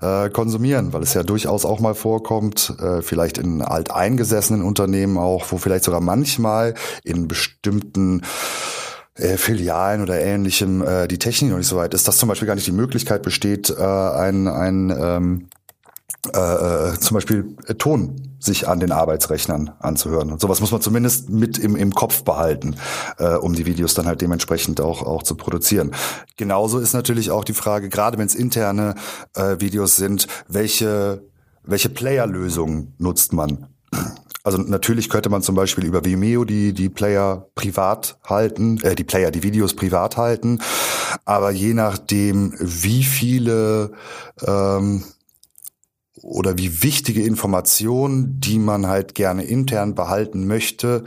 äh, 0.00 0.26
äh, 0.26 0.30
konsumieren, 0.30 0.92
weil 0.92 1.02
es 1.02 1.14
ja 1.14 1.22
durchaus 1.22 1.64
auch 1.64 1.80
mal 1.80 1.94
vorkommt, 1.94 2.74
äh, 2.80 3.02
vielleicht 3.02 3.38
in 3.38 3.62
alteingesessenen 3.62 4.62
Unternehmen 4.62 5.18
auch, 5.18 5.46
wo 5.50 5.58
vielleicht 5.58 5.84
sogar 5.84 6.00
manchmal 6.00 6.74
in 7.04 7.28
bestimmten 7.28 8.22
äh, 9.14 9.36
Filialen 9.36 10.02
oder 10.02 10.20
ähnlichem 10.20 10.82
äh, 10.82 11.08
die 11.08 11.18
Technik 11.18 11.50
noch 11.50 11.58
nicht 11.58 11.68
so 11.68 11.76
weit 11.76 11.94
ist, 11.94 12.08
dass 12.08 12.16
zum 12.16 12.28
Beispiel 12.28 12.46
gar 12.46 12.54
nicht 12.54 12.66
die 12.66 12.72
Möglichkeit 12.72 13.22
besteht, 13.22 13.70
äh, 13.70 13.82
ein, 13.82 14.48
ein 14.48 14.90
ähm, 14.90 15.48
äh, 16.34 16.38
äh 16.38 16.98
zum 16.98 17.14
Beispiel 17.14 17.56
äh, 17.66 17.74
Ton 17.74 18.36
sich 18.38 18.66
an 18.66 18.80
den 18.80 18.90
Arbeitsrechnern 18.90 19.70
anzuhören. 19.78 20.32
Und 20.32 20.40
sowas 20.40 20.60
muss 20.60 20.72
man 20.72 20.80
zumindest 20.80 21.30
mit 21.30 21.58
im, 21.58 21.76
im 21.76 21.94
Kopf 21.94 22.24
behalten, 22.24 22.76
äh, 23.18 23.34
um 23.34 23.54
die 23.54 23.66
Videos 23.66 23.94
dann 23.94 24.06
halt 24.06 24.20
dementsprechend 24.20 24.80
auch, 24.80 25.02
auch 25.02 25.22
zu 25.22 25.36
produzieren. 25.36 25.92
Genauso 26.36 26.78
ist 26.78 26.92
natürlich 26.92 27.30
auch 27.30 27.44
die 27.44 27.52
Frage, 27.52 27.88
gerade 27.88 28.18
wenn 28.18 28.26
es 28.26 28.34
interne 28.34 28.96
äh, 29.34 29.60
Videos 29.60 29.96
sind, 29.96 30.26
welche 30.48 31.22
welche 31.64 31.88
Player-Lösung 31.88 32.94
nutzt 32.98 33.32
man? 33.32 33.68
Also 34.44 34.58
natürlich 34.58 35.08
könnte 35.08 35.28
man 35.28 35.42
zum 35.42 35.54
Beispiel 35.54 35.84
über 35.84 36.04
Vimeo 36.04 36.44
die, 36.44 36.72
die 36.72 36.88
Player 36.88 37.48
privat 37.54 38.18
halten, 38.24 38.80
äh, 38.82 38.94
die 38.94 39.04
Player, 39.04 39.30
die 39.30 39.42
Videos 39.42 39.74
privat 39.74 40.16
halten. 40.16 40.60
Aber 41.24 41.50
je 41.50 41.74
nachdem, 41.74 42.54
wie 42.58 43.04
viele 43.04 43.92
ähm, 44.44 45.04
oder 46.22 46.56
wie 46.56 46.82
wichtige 46.82 47.22
Informationen, 47.22 48.40
die 48.40 48.58
man 48.58 48.86
halt 48.86 49.14
gerne 49.14 49.44
intern 49.44 49.94
behalten 49.94 50.46
möchte, 50.46 51.04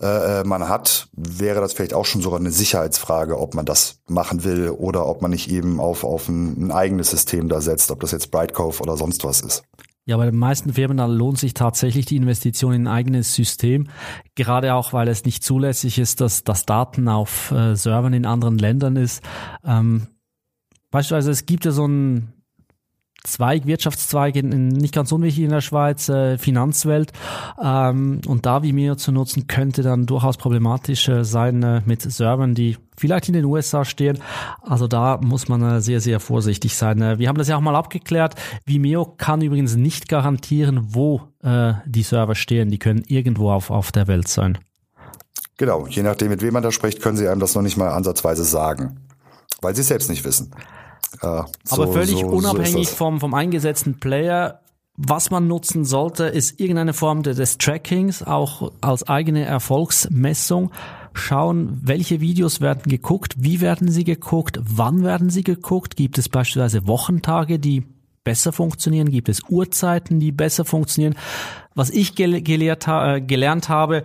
äh, 0.00 0.40
äh, 0.40 0.44
man 0.44 0.68
hat, 0.68 1.08
wäre 1.12 1.60
das 1.60 1.72
vielleicht 1.72 1.94
auch 1.94 2.04
schon 2.04 2.20
sogar 2.20 2.40
eine 2.40 2.50
Sicherheitsfrage, 2.50 3.38
ob 3.38 3.54
man 3.54 3.64
das 3.64 4.00
machen 4.06 4.44
will 4.44 4.70
oder 4.70 5.06
ob 5.06 5.22
man 5.22 5.30
nicht 5.30 5.50
eben 5.50 5.80
auf, 5.80 6.04
auf 6.04 6.28
ein, 6.28 6.66
ein 6.66 6.70
eigenes 6.72 7.10
System 7.10 7.48
da 7.48 7.60
setzt, 7.60 7.90
ob 7.90 8.00
das 8.00 8.12
jetzt 8.12 8.30
Brightcove 8.30 8.80
oder 8.80 8.96
sonst 8.96 9.24
was 9.24 9.40
ist. 9.40 9.62
Ja, 10.06 10.16
bei 10.16 10.24
den 10.24 10.36
meisten 10.36 10.72
Firmen 10.72 10.96
da 10.96 11.06
lohnt 11.06 11.38
sich 11.38 11.54
tatsächlich 11.54 12.06
die 12.06 12.16
Investition 12.16 12.72
in 12.72 12.82
ein 12.82 12.92
eigenes 12.92 13.34
System, 13.34 13.88
gerade 14.34 14.74
auch, 14.74 14.92
weil 14.92 15.08
es 15.08 15.24
nicht 15.24 15.44
zulässig 15.44 15.98
ist, 15.98 16.20
dass, 16.20 16.42
dass 16.42 16.66
Daten 16.66 17.08
auf 17.08 17.50
äh, 17.52 17.76
Servern 17.76 18.14
in 18.14 18.26
anderen 18.26 18.58
Ländern 18.58 18.96
ist. 18.96 19.22
Ähm, 19.64 20.08
beispielsweise, 20.90 21.30
es 21.30 21.46
gibt 21.46 21.64
ja 21.64 21.70
so 21.70 21.86
ein 21.86 22.39
Zweig, 23.24 23.66
Wirtschaftszweig, 23.66 24.34
nicht 24.42 24.94
ganz 24.94 25.12
unwichtig 25.12 25.44
in 25.44 25.50
der 25.50 25.60
Schweiz, 25.60 26.08
äh, 26.08 26.38
Finanzwelt. 26.38 27.12
Ähm, 27.62 28.22
und 28.26 28.46
da 28.46 28.62
Vimeo 28.62 28.94
zu 28.94 29.12
nutzen, 29.12 29.46
könnte 29.46 29.82
dann 29.82 30.06
durchaus 30.06 30.38
problematisch 30.38 31.08
äh, 31.08 31.22
sein 31.22 31.62
äh, 31.62 31.82
mit 31.84 32.00
Servern, 32.00 32.54
die 32.54 32.78
vielleicht 32.96 33.28
in 33.28 33.34
den 33.34 33.44
USA 33.44 33.84
stehen. 33.84 34.18
Also 34.62 34.86
da 34.86 35.18
muss 35.22 35.48
man 35.48 35.62
äh, 35.62 35.80
sehr, 35.82 36.00
sehr 36.00 36.18
vorsichtig 36.18 36.76
sein. 36.76 37.02
Äh, 37.02 37.18
wir 37.18 37.28
haben 37.28 37.36
das 37.36 37.48
ja 37.48 37.56
auch 37.56 37.60
mal 37.60 37.76
abgeklärt. 37.76 38.36
Vimeo 38.64 39.04
kann 39.04 39.42
übrigens 39.42 39.76
nicht 39.76 40.08
garantieren, 40.08 40.94
wo 40.94 41.20
äh, 41.42 41.74
die 41.84 42.02
Server 42.02 42.34
stehen. 42.34 42.70
Die 42.70 42.78
können 42.78 43.02
irgendwo 43.06 43.50
auf, 43.50 43.70
auf 43.70 43.92
der 43.92 44.08
Welt 44.08 44.28
sein. 44.28 44.58
Genau, 45.58 45.86
je 45.86 46.02
nachdem, 46.02 46.30
mit 46.30 46.40
wem 46.40 46.54
man 46.54 46.62
da 46.62 46.72
spricht, 46.72 47.02
können 47.02 47.18
sie 47.18 47.28
einem 47.28 47.40
das 47.40 47.54
noch 47.54 47.60
nicht 47.60 47.76
mal 47.76 47.90
ansatzweise 47.90 48.44
sagen, 48.44 49.00
weil 49.60 49.74
sie 49.74 49.82
es 49.82 49.88
selbst 49.88 50.08
nicht 50.08 50.24
wissen. 50.24 50.54
Ja, 51.22 51.46
so, 51.64 51.82
Aber 51.82 51.92
völlig 51.92 52.20
so, 52.20 52.26
unabhängig 52.26 52.88
so 52.88 52.96
vom, 52.96 53.20
vom 53.20 53.34
eingesetzten 53.34 53.98
Player, 53.98 54.60
was 54.96 55.30
man 55.30 55.48
nutzen 55.48 55.84
sollte, 55.84 56.24
ist 56.24 56.60
irgendeine 56.60 56.92
Form 56.92 57.22
des 57.22 57.58
Trackings, 57.58 58.22
auch 58.22 58.72
als 58.80 59.08
eigene 59.08 59.44
Erfolgsmessung. 59.44 60.70
Schauen, 61.12 61.80
welche 61.82 62.20
Videos 62.20 62.60
werden 62.60 62.88
geguckt, 62.88 63.34
wie 63.38 63.60
werden 63.60 63.90
sie 63.90 64.04
geguckt, 64.04 64.60
wann 64.62 65.02
werden 65.02 65.30
sie 65.30 65.42
geguckt, 65.42 65.96
gibt 65.96 66.18
es 66.18 66.28
beispielsweise 66.28 66.86
Wochentage, 66.86 67.58
die 67.58 67.84
besser 68.22 68.52
funktionieren, 68.52 69.10
gibt 69.10 69.28
es 69.28 69.42
Uhrzeiten, 69.48 70.20
die 70.20 70.32
besser 70.32 70.64
funktionieren. 70.64 71.16
Was 71.74 71.90
ich 71.90 72.14
gelehrt, 72.14 72.86
äh, 72.86 73.20
gelernt 73.20 73.68
habe, 73.68 74.04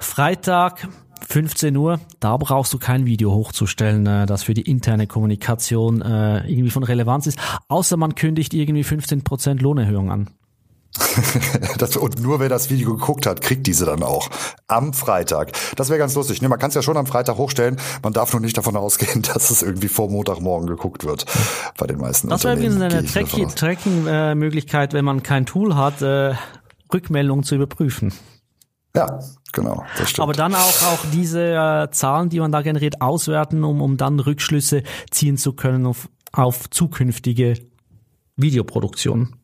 Freitag 0.00 0.88
15 1.30 1.76
Uhr, 1.76 2.00
da 2.20 2.38
brauchst 2.38 2.72
du 2.72 2.78
kein 2.78 3.04
Video 3.04 3.32
hochzustellen, 3.32 4.06
äh, 4.06 4.24
das 4.24 4.44
für 4.44 4.54
die 4.54 4.62
interne 4.62 5.06
Kommunikation 5.06 6.00
äh, 6.00 6.38
irgendwie 6.48 6.70
von 6.70 6.82
Relevanz 6.82 7.26
ist, 7.26 7.38
außer 7.68 7.98
man 7.98 8.14
kündigt 8.14 8.54
irgendwie 8.54 8.82
15% 8.82 9.60
Lohnerhöhung 9.60 10.10
an. 10.10 10.30
das, 11.78 11.98
und 11.98 12.22
nur 12.22 12.40
wer 12.40 12.48
das 12.48 12.70
Video 12.70 12.94
geguckt 12.96 13.26
hat, 13.26 13.42
kriegt 13.42 13.66
diese 13.66 13.84
dann 13.84 14.02
auch 14.02 14.30
am 14.68 14.94
Freitag. 14.94 15.52
Das 15.76 15.90
wäre 15.90 15.98
ganz 15.98 16.14
lustig. 16.14 16.40
Ne, 16.40 16.48
man 16.48 16.58
kann 16.58 16.70
es 16.70 16.74
ja 16.74 16.82
schon 16.82 16.96
am 16.96 17.06
Freitag 17.06 17.36
hochstellen. 17.36 17.76
Man 18.02 18.14
darf 18.14 18.32
nur 18.32 18.40
nicht 18.40 18.56
davon 18.56 18.74
ausgehen, 18.74 19.20
dass 19.34 19.50
es 19.50 19.62
irgendwie 19.62 19.88
vor 19.88 20.10
Montagmorgen 20.10 20.66
geguckt 20.66 21.04
wird. 21.04 21.26
Bei 21.76 21.86
den 21.86 21.98
meisten. 21.98 22.30
Das 22.30 22.44
wäre 22.44 22.56
übrigens 22.56 22.80
eine 22.80 23.04
Tracking-Möglichkeit, 23.04 24.94
wenn 24.94 25.04
man 25.04 25.22
kein 25.22 25.44
Tool 25.44 25.76
hat, 25.76 26.00
äh, 26.00 26.34
Rückmeldungen 26.92 27.44
zu 27.44 27.54
überprüfen. 27.54 28.14
Ja, 28.98 29.20
genau. 29.52 29.84
Das 29.96 30.10
stimmt. 30.10 30.24
Aber 30.24 30.32
dann 30.32 30.54
auch, 30.54 30.82
auch 30.82 31.04
diese 31.12 31.40
äh, 31.40 31.90
Zahlen, 31.90 32.28
die 32.30 32.40
man 32.40 32.50
da 32.50 32.62
generiert, 32.62 33.00
auswerten, 33.00 33.62
um, 33.62 33.80
um 33.80 33.96
dann 33.96 34.18
Rückschlüsse 34.18 34.82
ziehen 35.10 35.36
zu 35.36 35.52
können 35.52 35.86
auf, 35.86 36.08
auf 36.32 36.68
zukünftige 36.68 37.54
Videoproduktionen. 38.36 39.37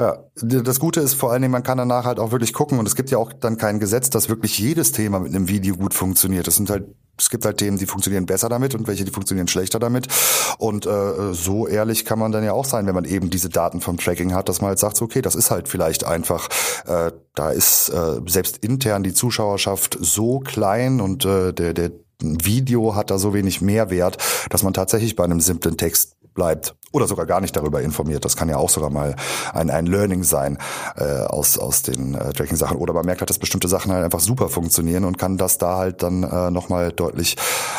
Ja, 0.00 0.24
das 0.34 0.80
Gute 0.80 1.00
ist 1.00 1.12
vor 1.12 1.30
allen 1.30 1.42
Dingen, 1.42 1.52
man 1.52 1.62
kann 1.62 1.76
danach 1.76 2.06
halt 2.06 2.20
auch 2.20 2.32
wirklich 2.32 2.54
gucken 2.54 2.78
und 2.78 2.86
es 2.88 2.96
gibt 2.96 3.10
ja 3.10 3.18
auch 3.18 3.34
dann 3.34 3.58
kein 3.58 3.78
Gesetz, 3.78 4.08
dass 4.08 4.30
wirklich 4.30 4.58
jedes 4.58 4.92
Thema 4.92 5.20
mit 5.20 5.34
einem 5.34 5.46
Video 5.46 5.76
gut 5.76 5.92
funktioniert. 5.92 6.48
Es 6.48 6.56
sind 6.56 6.70
halt 6.70 6.86
es 7.18 7.28
gibt 7.28 7.44
halt 7.44 7.58
Themen, 7.58 7.76
die 7.76 7.84
funktionieren 7.84 8.24
besser 8.24 8.48
damit 8.48 8.74
und 8.74 8.88
welche, 8.88 9.04
die 9.04 9.10
funktionieren 9.10 9.46
schlechter 9.46 9.78
damit. 9.78 10.08
Und 10.56 10.86
äh, 10.86 11.34
so 11.34 11.68
ehrlich 11.68 12.06
kann 12.06 12.18
man 12.18 12.32
dann 12.32 12.42
ja 12.42 12.54
auch 12.54 12.64
sein, 12.64 12.86
wenn 12.86 12.94
man 12.94 13.04
eben 13.04 13.28
diese 13.28 13.50
Daten 13.50 13.82
vom 13.82 13.98
Tracking 13.98 14.32
hat, 14.32 14.48
dass 14.48 14.62
man 14.62 14.68
halt 14.68 14.78
sagt, 14.78 14.96
so, 14.96 15.04
okay, 15.04 15.20
das 15.20 15.34
ist 15.34 15.50
halt 15.50 15.68
vielleicht 15.68 16.04
einfach, 16.04 16.48
äh, 16.86 17.12
da 17.34 17.50
ist 17.50 17.90
äh, 17.90 18.22
selbst 18.24 18.64
intern 18.64 19.02
die 19.02 19.12
Zuschauerschaft 19.12 19.98
so 20.00 20.40
klein 20.40 21.02
und 21.02 21.26
äh, 21.26 21.52
der, 21.52 21.74
der 21.74 21.90
Video 22.22 22.94
hat 22.94 23.10
da 23.10 23.18
so 23.18 23.34
wenig 23.34 23.60
Mehrwert, 23.60 24.16
dass 24.48 24.62
man 24.62 24.72
tatsächlich 24.72 25.14
bei 25.14 25.24
einem 25.24 25.40
simplen 25.40 25.76
Text 25.76 26.16
bleibt 26.34 26.74
oder 26.92 27.06
sogar 27.06 27.26
gar 27.26 27.40
nicht 27.40 27.56
darüber 27.56 27.80
informiert. 27.82 28.24
Das 28.24 28.36
kann 28.36 28.48
ja 28.48 28.56
auch 28.56 28.68
sogar 28.68 28.90
mal 28.90 29.14
ein, 29.52 29.70
ein 29.70 29.86
Learning 29.86 30.24
sein 30.24 30.58
äh, 30.96 31.04
aus, 31.04 31.58
aus 31.58 31.82
den 31.82 32.14
äh, 32.14 32.32
Tracking-Sachen. 32.32 32.76
Oder 32.76 32.92
man 32.92 33.06
merkt 33.06 33.20
halt, 33.20 33.30
dass 33.30 33.38
bestimmte 33.38 33.68
Sachen 33.68 33.92
halt 33.92 34.04
einfach 34.04 34.20
super 34.20 34.48
funktionieren 34.48 35.04
und 35.04 35.18
kann 35.18 35.36
das 35.36 35.58
da 35.58 35.76
halt 35.76 36.02
dann 36.02 36.24
äh, 36.24 36.50
nochmal 36.50 36.92
deutlich 36.92 37.36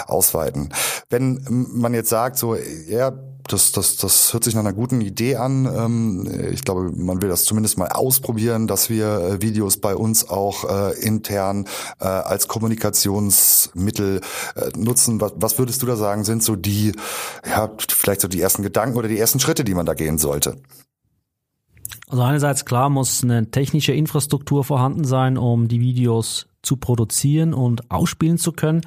ausweiten. 0.07 0.73
Wenn 1.09 1.43
man 1.47 1.93
jetzt 1.93 2.09
sagt, 2.09 2.37
so, 2.37 2.55
ja, 2.55 3.11
das, 3.51 3.71
das, 3.71 3.97
das 3.97 4.33
hört 4.33 4.43
sich 4.43 4.55
nach 4.55 4.61
einer 4.61 4.73
guten 4.73 5.01
Idee 5.01 5.35
an. 5.35 5.65
Ähm, 5.65 6.49
ich 6.51 6.63
glaube, 6.63 6.91
man 6.95 7.21
will 7.21 7.29
das 7.29 7.43
zumindest 7.43 7.77
mal 7.77 7.89
ausprobieren, 7.89 8.67
dass 8.67 8.89
wir 8.89 9.05
äh, 9.07 9.41
Videos 9.41 9.77
bei 9.77 9.95
uns 9.95 10.29
auch 10.29 10.63
äh, 10.69 10.99
intern 10.99 11.65
äh, 11.99 12.05
als 12.05 12.47
Kommunikationsmittel 12.47 14.21
nutzen. 14.75 15.21
Was, 15.21 15.33
was 15.35 15.59
würdest 15.59 15.81
du 15.81 15.85
da 15.85 15.95
sagen, 15.95 16.23
sind 16.23 16.43
so 16.43 16.55
die, 16.55 16.93
ja, 17.47 17.71
vielleicht 17.89 18.21
so 18.21 18.27
die 18.27 18.41
ersten 18.41 18.63
Gedanken 18.63 18.97
oder 18.97 19.07
die 19.07 19.19
ersten 19.19 19.39
Schritte, 19.39 19.63
die 19.63 19.73
man 19.73 19.85
da 19.85 19.93
gehen 19.93 20.17
sollte? 20.17 20.57
Also 22.07 22.23
einerseits 22.23 22.65
klar 22.65 22.89
muss 22.89 23.23
eine 23.23 23.51
technische 23.51 23.93
Infrastruktur 23.93 24.63
vorhanden 24.63 25.05
sein, 25.05 25.37
um 25.37 25.67
die 25.67 25.79
Videos 25.79 26.47
zu 26.61 26.77
produzieren 26.77 27.53
und 27.53 27.89
ausspielen 27.89 28.37
zu 28.37 28.51
können. 28.51 28.81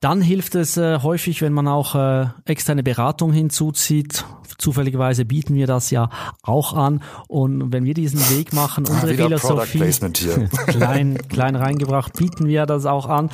Dann 0.00 0.20
hilft 0.20 0.54
es 0.54 0.76
äh, 0.76 1.00
häufig, 1.02 1.42
wenn 1.42 1.52
man 1.52 1.66
auch 1.66 1.96
äh, 1.96 2.26
externe 2.44 2.84
Beratung 2.84 3.32
hinzuzieht. 3.32 4.24
Zufälligerweise 4.56 5.24
bieten 5.24 5.54
wir 5.54 5.66
das 5.66 5.90
ja 5.90 6.08
auch 6.42 6.72
an. 6.72 7.02
Und 7.26 7.72
wenn 7.72 7.84
wir 7.84 7.94
diesen 7.94 8.20
Weg 8.30 8.52
machen, 8.52 8.84
ah, 8.86 8.92
unsere 8.92 9.14
Philosophie 9.14 9.78
klein, 10.66 11.18
klein 11.28 11.56
reingebracht, 11.56 12.12
bieten 12.16 12.46
wir 12.46 12.66
das 12.66 12.86
auch 12.86 13.06
an, 13.06 13.30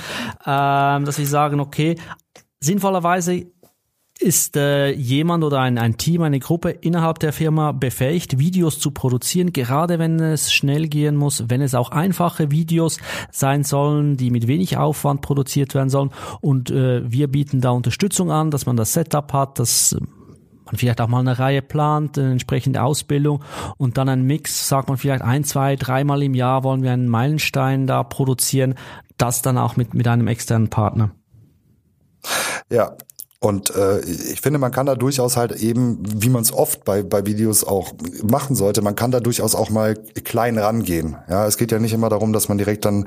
ähm, 0.47 1.05
dass 1.05 1.19
wir 1.19 1.27
sagen, 1.27 1.61
okay, 1.61 1.97
sinnvollerweise 2.61 3.47
ist 4.21 4.57
äh, 4.57 4.91
jemand 4.93 5.43
oder 5.43 5.61
ein, 5.61 5.77
ein 5.77 5.97
Team, 5.97 6.23
eine 6.23 6.39
Gruppe 6.39 6.71
innerhalb 6.71 7.19
der 7.19 7.33
Firma 7.33 7.73
befähigt, 7.73 8.39
Videos 8.39 8.79
zu 8.79 8.93
produzieren, 8.93 9.53
gerade 9.53 9.99
wenn 9.99 10.21
es 10.21 10.53
schnell 10.53 10.89
gehen 10.89 11.17
muss, 11.17 11.45
wenn 11.49 11.61
es 11.61 11.75
auch 11.75 11.91
einfache 11.91 12.51
Videos 12.51 12.99
sein 13.33 13.65
sollen, 13.65 14.17
die 14.17 14.31
mit 14.31 14.47
wenig 14.47 14.77
Aufwand 14.77 15.21
produziert 15.21 15.75
werden 15.75 15.91
sollen. 15.91 16.11
Und 16.41 16.71
äh, 16.71 17.11
wir 17.11 17.29
bieten 17.29 17.61
da 17.61 17.71
Unterstützung 17.71 18.31
an, 18.31 18.51
dass 18.51 18.67
man 18.67 18.77
das 18.77 18.93
Setup 18.93 19.33
hat, 19.33 19.59
dass 19.59 19.97
man 20.65 20.77
vielleicht 20.77 21.01
auch 21.01 21.09
mal 21.09 21.21
eine 21.21 21.39
Reihe 21.39 21.63
plant, 21.63 22.17
eine 22.17 22.33
entsprechende 22.33 22.83
Ausbildung 22.83 23.43
und 23.77 23.99
dann 23.99 24.09
ein 24.09 24.23
Mix, 24.23 24.69
sagt 24.69 24.89
man 24.89 24.97
vielleicht 24.97 25.23
ein, 25.23 25.45
zwei, 25.45 25.77
dreimal 25.77 26.23
im 26.23 26.35
Jahr 26.35 26.63
wollen 26.65 26.83
wir 26.83 26.93
einen 26.93 27.09
Meilenstein 27.09 27.87
da 27.87 28.03
produzieren, 28.03 28.75
das 29.19 29.43
dann 29.43 29.59
auch 29.59 29.77
mit, 29.77 29.93
mit 29.95 30.09
einem 30.09 30.29
externen 30.29 30.71
Partner. 30.71 31.11
Ja, 32.71 32.97
und 33.45 33.75
äh, 33.77 34.01
ich 34.01 34.41
finde, 34.41 34.59
man 34.59 34.73
kann 34.73 34.87
da 34.87 34.95
durchaus 34.95 35.37
halt 35.37 35.53
eben, 35.53 35.99
wie 36.03 36.31
man 36.31 36.41
es 36.41 36.53
oft 36.53 36.85
bei, 36.85 37.03
bei 37.03 37.27
Videos 37.27 37.63
auch 37.63 37.93
machen 38.23 38.57
sollte, 38.57 38.81
man 38.81 38.97
kann 38.97 39.11
da 39.11 39.21
durchaus 39.21 39.55
auch 39.55 39.69
mal 39.69 39.95
klein 40.25 40.57
rangehen. 40.57 41.17
Ja, 41.29 41.47
es 41.47 41.59
geht 41.59 41.71
ja 41.71 41.79
nicht 41.79 41.93
immer 41.93 42.09
darum, 42.09 42.33
dass 42.33 42.49
man 42.49 42.57
direkt 42.57 42.87
dann, 42.87 43.05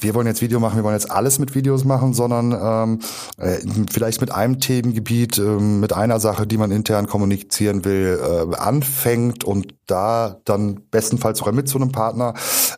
wir 0.00 0.14
wollen 0.14 0.28
jetzt 0.28 0.40
Video 0.40 0.60
machen, 0.60 0.76
wir 0.76 0.84
wollen 0.84 0.94
jetzt 0.94 1.10
alles 1.10 1.40
mit 1.40 1.56
Videos 1.56 1.84
machen, 1.84 2.14
sondern 2.14 2.52
ähm, 2.52 2.98
äh, 3.38 3.58
vielleicht 3.90 4.20
mit 4.20 4.30
einem 4.30 4.60
Themengebiet, 4.60 5.38
äh, 5.38 5.42
mit 5.42 5.92
einer 5.92 6.20
Sache, 6.20 6.46
die 6.46 6.58
man 6.58 6.70
intern 6.70 7.08
kommunizieren 7.08 7.84
will, 7.84 8.20
äh, 8.22 8.56
anfängt 8.56 9.42
und 9.42 9.74
da 9.88 10.36
dann 10.44 10.82
bestenfalls 10.92 11.38
sogar 11.38 11.54
mit 11.54 11.68
so 11.68 11.78
einem 11.78 11.90
Partner 11.90 12.34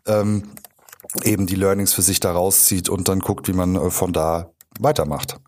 ähm, 0.06 0.44
eben 1.22 1.46
die 1.46 1.56
Learnings 1.56 1.92
für 1.92 2.02
sich 2.02 2.18
da 2.18 2.32
rauszieht 2.32 2.88
und 2.88 3.08
dann 3.08 3.20
guckt, 3.20 3.46
wie 3.46 3.52
man 3.52 3.76
äh, 3.76 3.90
von 3.90 4.14
da 4.14 4.52
weitermacht. 4.80 5.38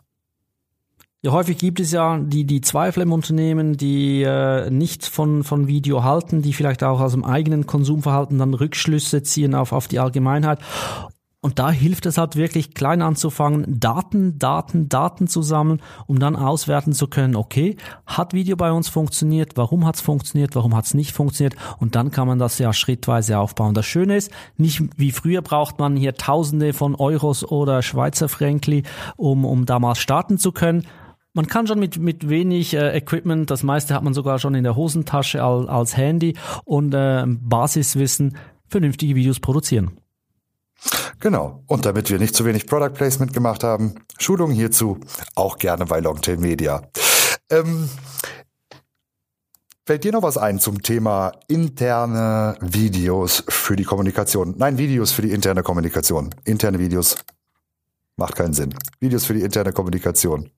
Ja, 1.27 1.33
häufig 1.33 1.59
gibt 1.59 1.81
es 1.81 1.91
ja 1.91 2.19
die, 2.19 2.45
die 2.45 2.61
Zweifel 2.61 3.03
im 3.03 3.13
Unternehmen, 3.13 3.77
die 3.77 4.23
äh, 4.23 4.71
nicht 4.71 5.05
von, 5.05 5.43
von 5.43 5.67
Video 5.67 6.05
halten, 6.05 6.41
die 6.41 6.53
vielleicht 6.53 6.85
auch 6.85 7.01
aus 7.01 7.15
dem 7.15 7.25
eigenen 7.25 7.67
Konsumverhalten 7.67 8.39
dann 8.39 8.55
Rückschlüsse 8.55 9.25
ziehen 9.25 9.57
auf, 9.57 9.73
auf 9.73 9.89
die 9.89 9.99
Allgemeinheit. 9.99 10.61
Und 11.41 11.59
da 11.59 11.73
hilft 11.73 12.07
es 12.07 12.17
halt 12.17 12.37
wirklich 12.37 12.75
klein 12.75 13.03
anzufangen, 13.03 13.81
Daten, 13.81 14.39
Daten, 14.39 14.89
Daten 14.89 15.27
zu 15.27 15.43
sammeln, 15.43 15.83
um 16.07 16.21
dann 16.21 16.37
auswerten 16.37 16.93
zu 16.93 17.09
können, 17.09 17.35
okay, 17.35 17.77
hat 18.07 18.33
Video 18.33 18.55
bei 18.55 18.71
uns 18.71 18.89
funktioniert, 18.89 19.57
warum 19.57 19.85
hat 19.85 19.97
es 19.97 20.03
funktioniert, 20.03 20.55
warum 20.55 20.77
hat 20.77 20.85
es 20.85 20.95
nicht 20.95 21.11
funktioniert 21.11 21.57
und 21.81 21.97
dann 21.97 22.13
kann 22.13 22.29
man 22.29 22.39
das 22.39 22.61
ja 22.61 22.73
schrittweise 22.73 23.41
aufbauen. 23.41 23.75
Das 23.75 23.87
Schöne 23.87 24.17
ist, 24.17 24.31
nicht 24.59 24.81
wie 24.97 25.11
früher 25.11 25.43
braucht 25.43 25.81
man 25.81 25.97
hier 25.97 26.15
Tausende 26.15 26.73
von 26.73 26.95
Euros 26.95 27.45
oder 27.45 27.83
Schweizer 27.83 28.29
Frankli, 28.29 28.85
um, 29.17 29.45
um 29.45 29.67
da 29.67 29.81
mal 29.81 29.97
starten 29.97 30.39
zu 30.39 30.53
können 30.53 30.87
man 31.37 31.47
kann 31.47 31.67
schon 31.67 31.79
mit, 31.79 31.99
mit 31.99 32.31
wenig 32.31 32.73
äh, 32.73 32.97
Equipment, 32.97 33.51
das 33.51 33.63
meiste 33.63 33.95
hat 33.95 34.03
man 34.03 34.15
sogar 34.15 34.39
schon 34.39 34.55
in 34.55 34.65
der 34.65 34.75
Hosentasche 34.75 35.45
als, 35.45 35.69
als 35.69 35.97
Handy 35.97 36.35
und 36.65 36.95
äh, 36.95 37.25
Basiswissen 37.27 38.39
vernünftige 38.69 39.15
Videos 39.15 39.39
produzieren. 39.39 40.01
Genau. 41.21 41.63
Und 41.67 41.85
damit 41.85 42.11
wir 42.11 42.19
nicht 42.19 42.35
zu 42.35 42.47
wenig 42.47 42.67
Product 42.67 42.95
Placement 42.95 43.35
gemacht 43.35 43.65
haben, 43.65 43.97
Schulung 44.19 44.51
hierzu 44.51 44.99
auch 45.35 45.59
gerne 45.59 45.85
bei 45.85 46.01
Longtail 46.01 46.39
Media. 46.39 46.83
Ähm, 47.51 47.89
Fällt 49.85 50.03
dir 50.03 50.11
noch 50.11 50.23
was 50.23 50.37
ein 50.37 50.59
zum 50.59 50.83
Thema 50.83 51.31
interne 51.47 52.57
Videos 52.61 53.45
für 53.47 53.77
die 53.77 53.85
Kommunikation? 53.85 54.55
Nein, 54.57 54.79
Videos 54.79 55.13
für 55.13 55.23
die 55.23 55.31
interne 55.31 55.63
Kommunikation. 55.63 56.35
Interne 56.45 56.81
Videos 56.81 57.19
Macht 58.19 58.35
keinen 58.35 58.55
Sinn. 58.55 58.75
Videos 58.99 59.27
für 59.27 59.35
die 59.35 59.43
interne 59.43 59.73
Kommunikation. 59.73 60.49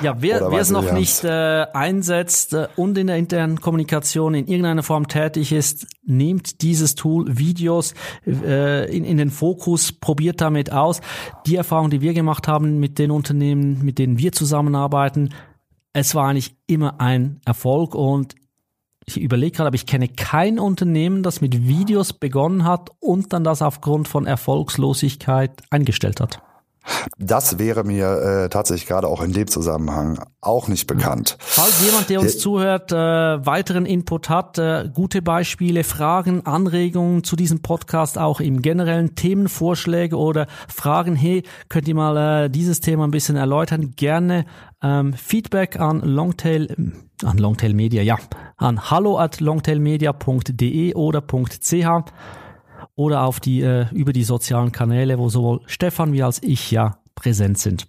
Ja, 0.00 0.16
wer, 0.22 0.50
wer 0.50 0.60
es 0.60 0.70
noch 0.70 0.90
nicht 0.90 1.22
äh, 1.22 1.66
einsetzt 1.74 2.54
äh, 2.54 2.68
und 2.76 2.96
in 2.96 3.08
der 3.08 3.16
internen 3.16 3.60
Kommunikation 3.60 4.32
in 4.32 4.46
irgendeiner 4.46 4.82
Form 4.82 5.06
tätig 5.06 5.52
ist, 5.52 5.86
nehmt 6.02 6.62
dieses 6.62 6.94
Tool 6.94 7.36
Videos 7.36 7.92
äh, 8.26 8.90
in, 8.90 9.04
in 9.04 9.18
den 9.18 9.30
Fokus, 9.30 9.92
probiert 9.92 10.40
damit 10.40 10.72
aus. 10.72 11.02
Die 11.46 11.56
Erfahrung, 11.56 11.90
die 11.90 12.00
wir 12.00 12.14
gemacht 12.14 12.48
haben 12.48 12.80
mit 12.80 12.98
den 12.98 13.10
Unternehmen, 13.10 13.84
mit 13.84 13.98
denen 13.98 14.16
wir 14.16 14.32
zusammenarbeiten, 14.32 15.34
es 15.92 16.14
war 16.14 16.28
eigentlich 16.28 16.56
immer 16.66 17.02
ein 17.02 17.38
Erfolg 17.44 17.94
und 17.94 18.34
ich 19.04 19.20
überlege 19.20 19.58
gerade, 19.58 19.66
aber 19.68 19.76
ich 19.76 19.84
kenne 19.84 20.08
kein 20.08 20.58
Unternehmen, 20.58 21.22
das 21.22 21.42
mit 21.42 21.68
Videos 21.68 22.14
begonnen 22.14 22.64
hat 22.64 22.88
und 23.00 23.34
dann 23.34 23.44
das 23.44 23.60
aufgrund 23.60 24.08
von 24.08 24.26
Erfolgslosigkeit 24.26 25.62
eingestellt 25.68 26.20
hat. 26.20 26.42
Das 27.18 27.58
wäre 27.58 27.84
mir 27.84 28.44
äh, 28.44 28.48
tatsächlich 28.48 28.86
gerade 28.86 29.08
auch 29.08 29.22
in 29.22 29.32
dem 29.32 29.46
Zusammenhang 29.46 30.22
auch 30.40 30.68
nicht 30.68 30.86
bekannt. 30.86 31.36
Falls 31.38 31.84
jemand, 31.84 32.10
der 32.10 32.20
uns 32.20 32.32
der, 32.32 32.40
zuhört, 32.40 32.92
äh, 32.92 32.96
weiteren 32.96 33.86
Input 33.86 34.28
hat, 34.28 34.58
äh, 34.58 34.90
gute 34.92 35.22
Beispiele, 35.22 35.84
Fragen, 35.84 36.44
Anregungen 36.44 37.24
zu 37.24 37.36
diesem 37.36 37.62
Podcast, 37.62 38.18
auch 38.18 38.40
im 38.40 38.62
generellen 38.62 39.14
Themenvorschläge 39.14 40.16
oder 40.16 40.46
Fragen, 40.68 41.16
hey, 41.16 41.42
könnt 41.68 41.88
ihr 41.88 41.94
mal 41.94 42.44
äh, 42.44 42.50
dieses 42.50 42.80
Thema 42.80 43.04
ein 43.04 43.10
bisschen 43.10 43.36
erläutern? 43.36 43.92
Gerne 43.96 44.44
ähm, 44.82 45.14
Feedback 45.14 45.80
an 45.80 46.00
Longtail, 46.00 46.92
an 47.24 47.38
Longtail 47.38 47.74
Media, 47.74 48.02
ja, 48.02 48.18
an 48.56 48.90
hallo 48.90 49.18
at 49.18 49.40
longtailmedia.de 49.40 50.94
oder 50.94 51.22
.ch 51.22 51.86
oder 52.96 53.22
auf 53.22 53.40
die, 53.40 53.62
äh, 53.62 53.86
über 53.92 54.12
die 54.12 54.24
sozialen 54.24 54.72
Kanäle, 54.72 55.18
wo 55.18 55.28
sowohl 55.28 55.60
Stefan 55.66 56.12
wie 56.12 56.22
als 56.22 56.42
ich 56.42 56.70
ja 56.70 56.98
präsent 57.14 57.58
sind. 57.58 57.86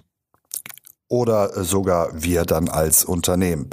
Oder 1.08 1.64
sogar 1.64 2.10
wir 2.14 2.46
dann 2.46 2.68
als 2.68 3.06
Unternehmen. 3.06 3.70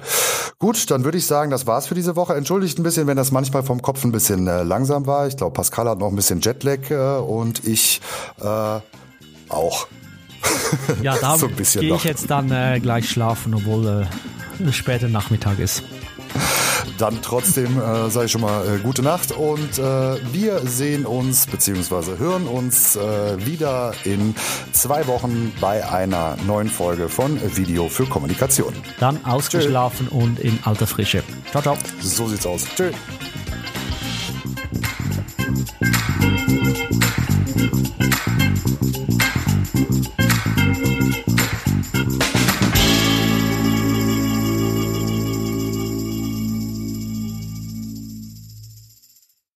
Gut, 0.58 0.90
dann 0.90 1.04
würde 1.04 1.16
ich 1.16 1.26
sagen, 1.26 1.50
das 1.50 1.66
war's 1.66 1.86
für 1.86 1.94
diese 1.94 2.14
Woche. 2.14 2.34
Entschuldigt 2.34 2.78
ein 2.78 2.82
bisschen, 2.82 3.06
wenn 3.06 3.16
das 3.16 3.32
manchmal 3.32 3.62
vom 3.62 3.80
Kopf 3.80 4.04
ein 4.04 4.12
bisschen 4.12 4.46
äh, 4.46 4.62
langsam 4.62 5.06
war. 5.06 5.26
Ich 5.26 5.36
glaube, 5.38 5.54
Pascal 5.54 5.88
hat 5.88 5.98
noch 5.98 6.08
ein 6.08 6.16
bisschen 6.16 6.40
Jetlag 6.40 6.90
äh, 6.90 7.18
und 7.20 7.66
ich 7.66 8.02
äh, 8.40 8.80
auch. 9.48 9.86
Ja, 11.02 11.16
da 11.20 11.38
so 11.38 11.48
gehe 11.48 11.94
ich 11.94 12.04
jetzt 12.04 12.30
dann 12.30 12.50
äh, 12.50 12.80
gleich 12.80 13.08
schlafen, 13.08 13.54
obwohl 13.54 14.06
äh, 14.60 14.72
später 14.72 15.08
Nachmittag 15.08 15.58
ist. 15.58 15.82
Dann 17.02 17.20
trotzdem 17.20 17.80
äh, 17.80 18.10
sage 18.10 18.26
ich 18.26 18.30
schon 18.30 18.42
mal 18.42 18.64
äh, 18.64 18.78
gute 18.78 19.02
Nacht 19.02 19.32
und 19.32 19.76
äh, 19.76 19.82
wir 20.32 20.60
sehen 20.60 21.04
uns 21.04 21.48
bzw. 21.48 22.16
hören 22.16 22.46
uns 22.46 22.94
äh, 22.94 23.44
wieder 23.44 23.92
in 24.04 24.36
zwei 24.70 25.08
Wochen 25.08 25.52
bei 25.60 25.84
einer 25.84 26.36
neuen 26.46 26.68
Folge 26.68 27.08
von 27.08 27.40
Video 27.56 27.88
für 27.88 28.06
Kommunikation. 28.06 28.72
Dann 29.00 29.24
ausgeschlafen 29.24 30.06
Tschö. 30.10 30.14
und 30.14 30.38
in 30.38 30.60
alter 30.62 30.86
Frische. 30.86 31.24
Ciao, 31.50 31.60
ciao. 31.60 31.76
So 32.00 32.28
sieht's 32.28 32.46
aus. 32.46 32.66
Tschüss. 32.76 32.94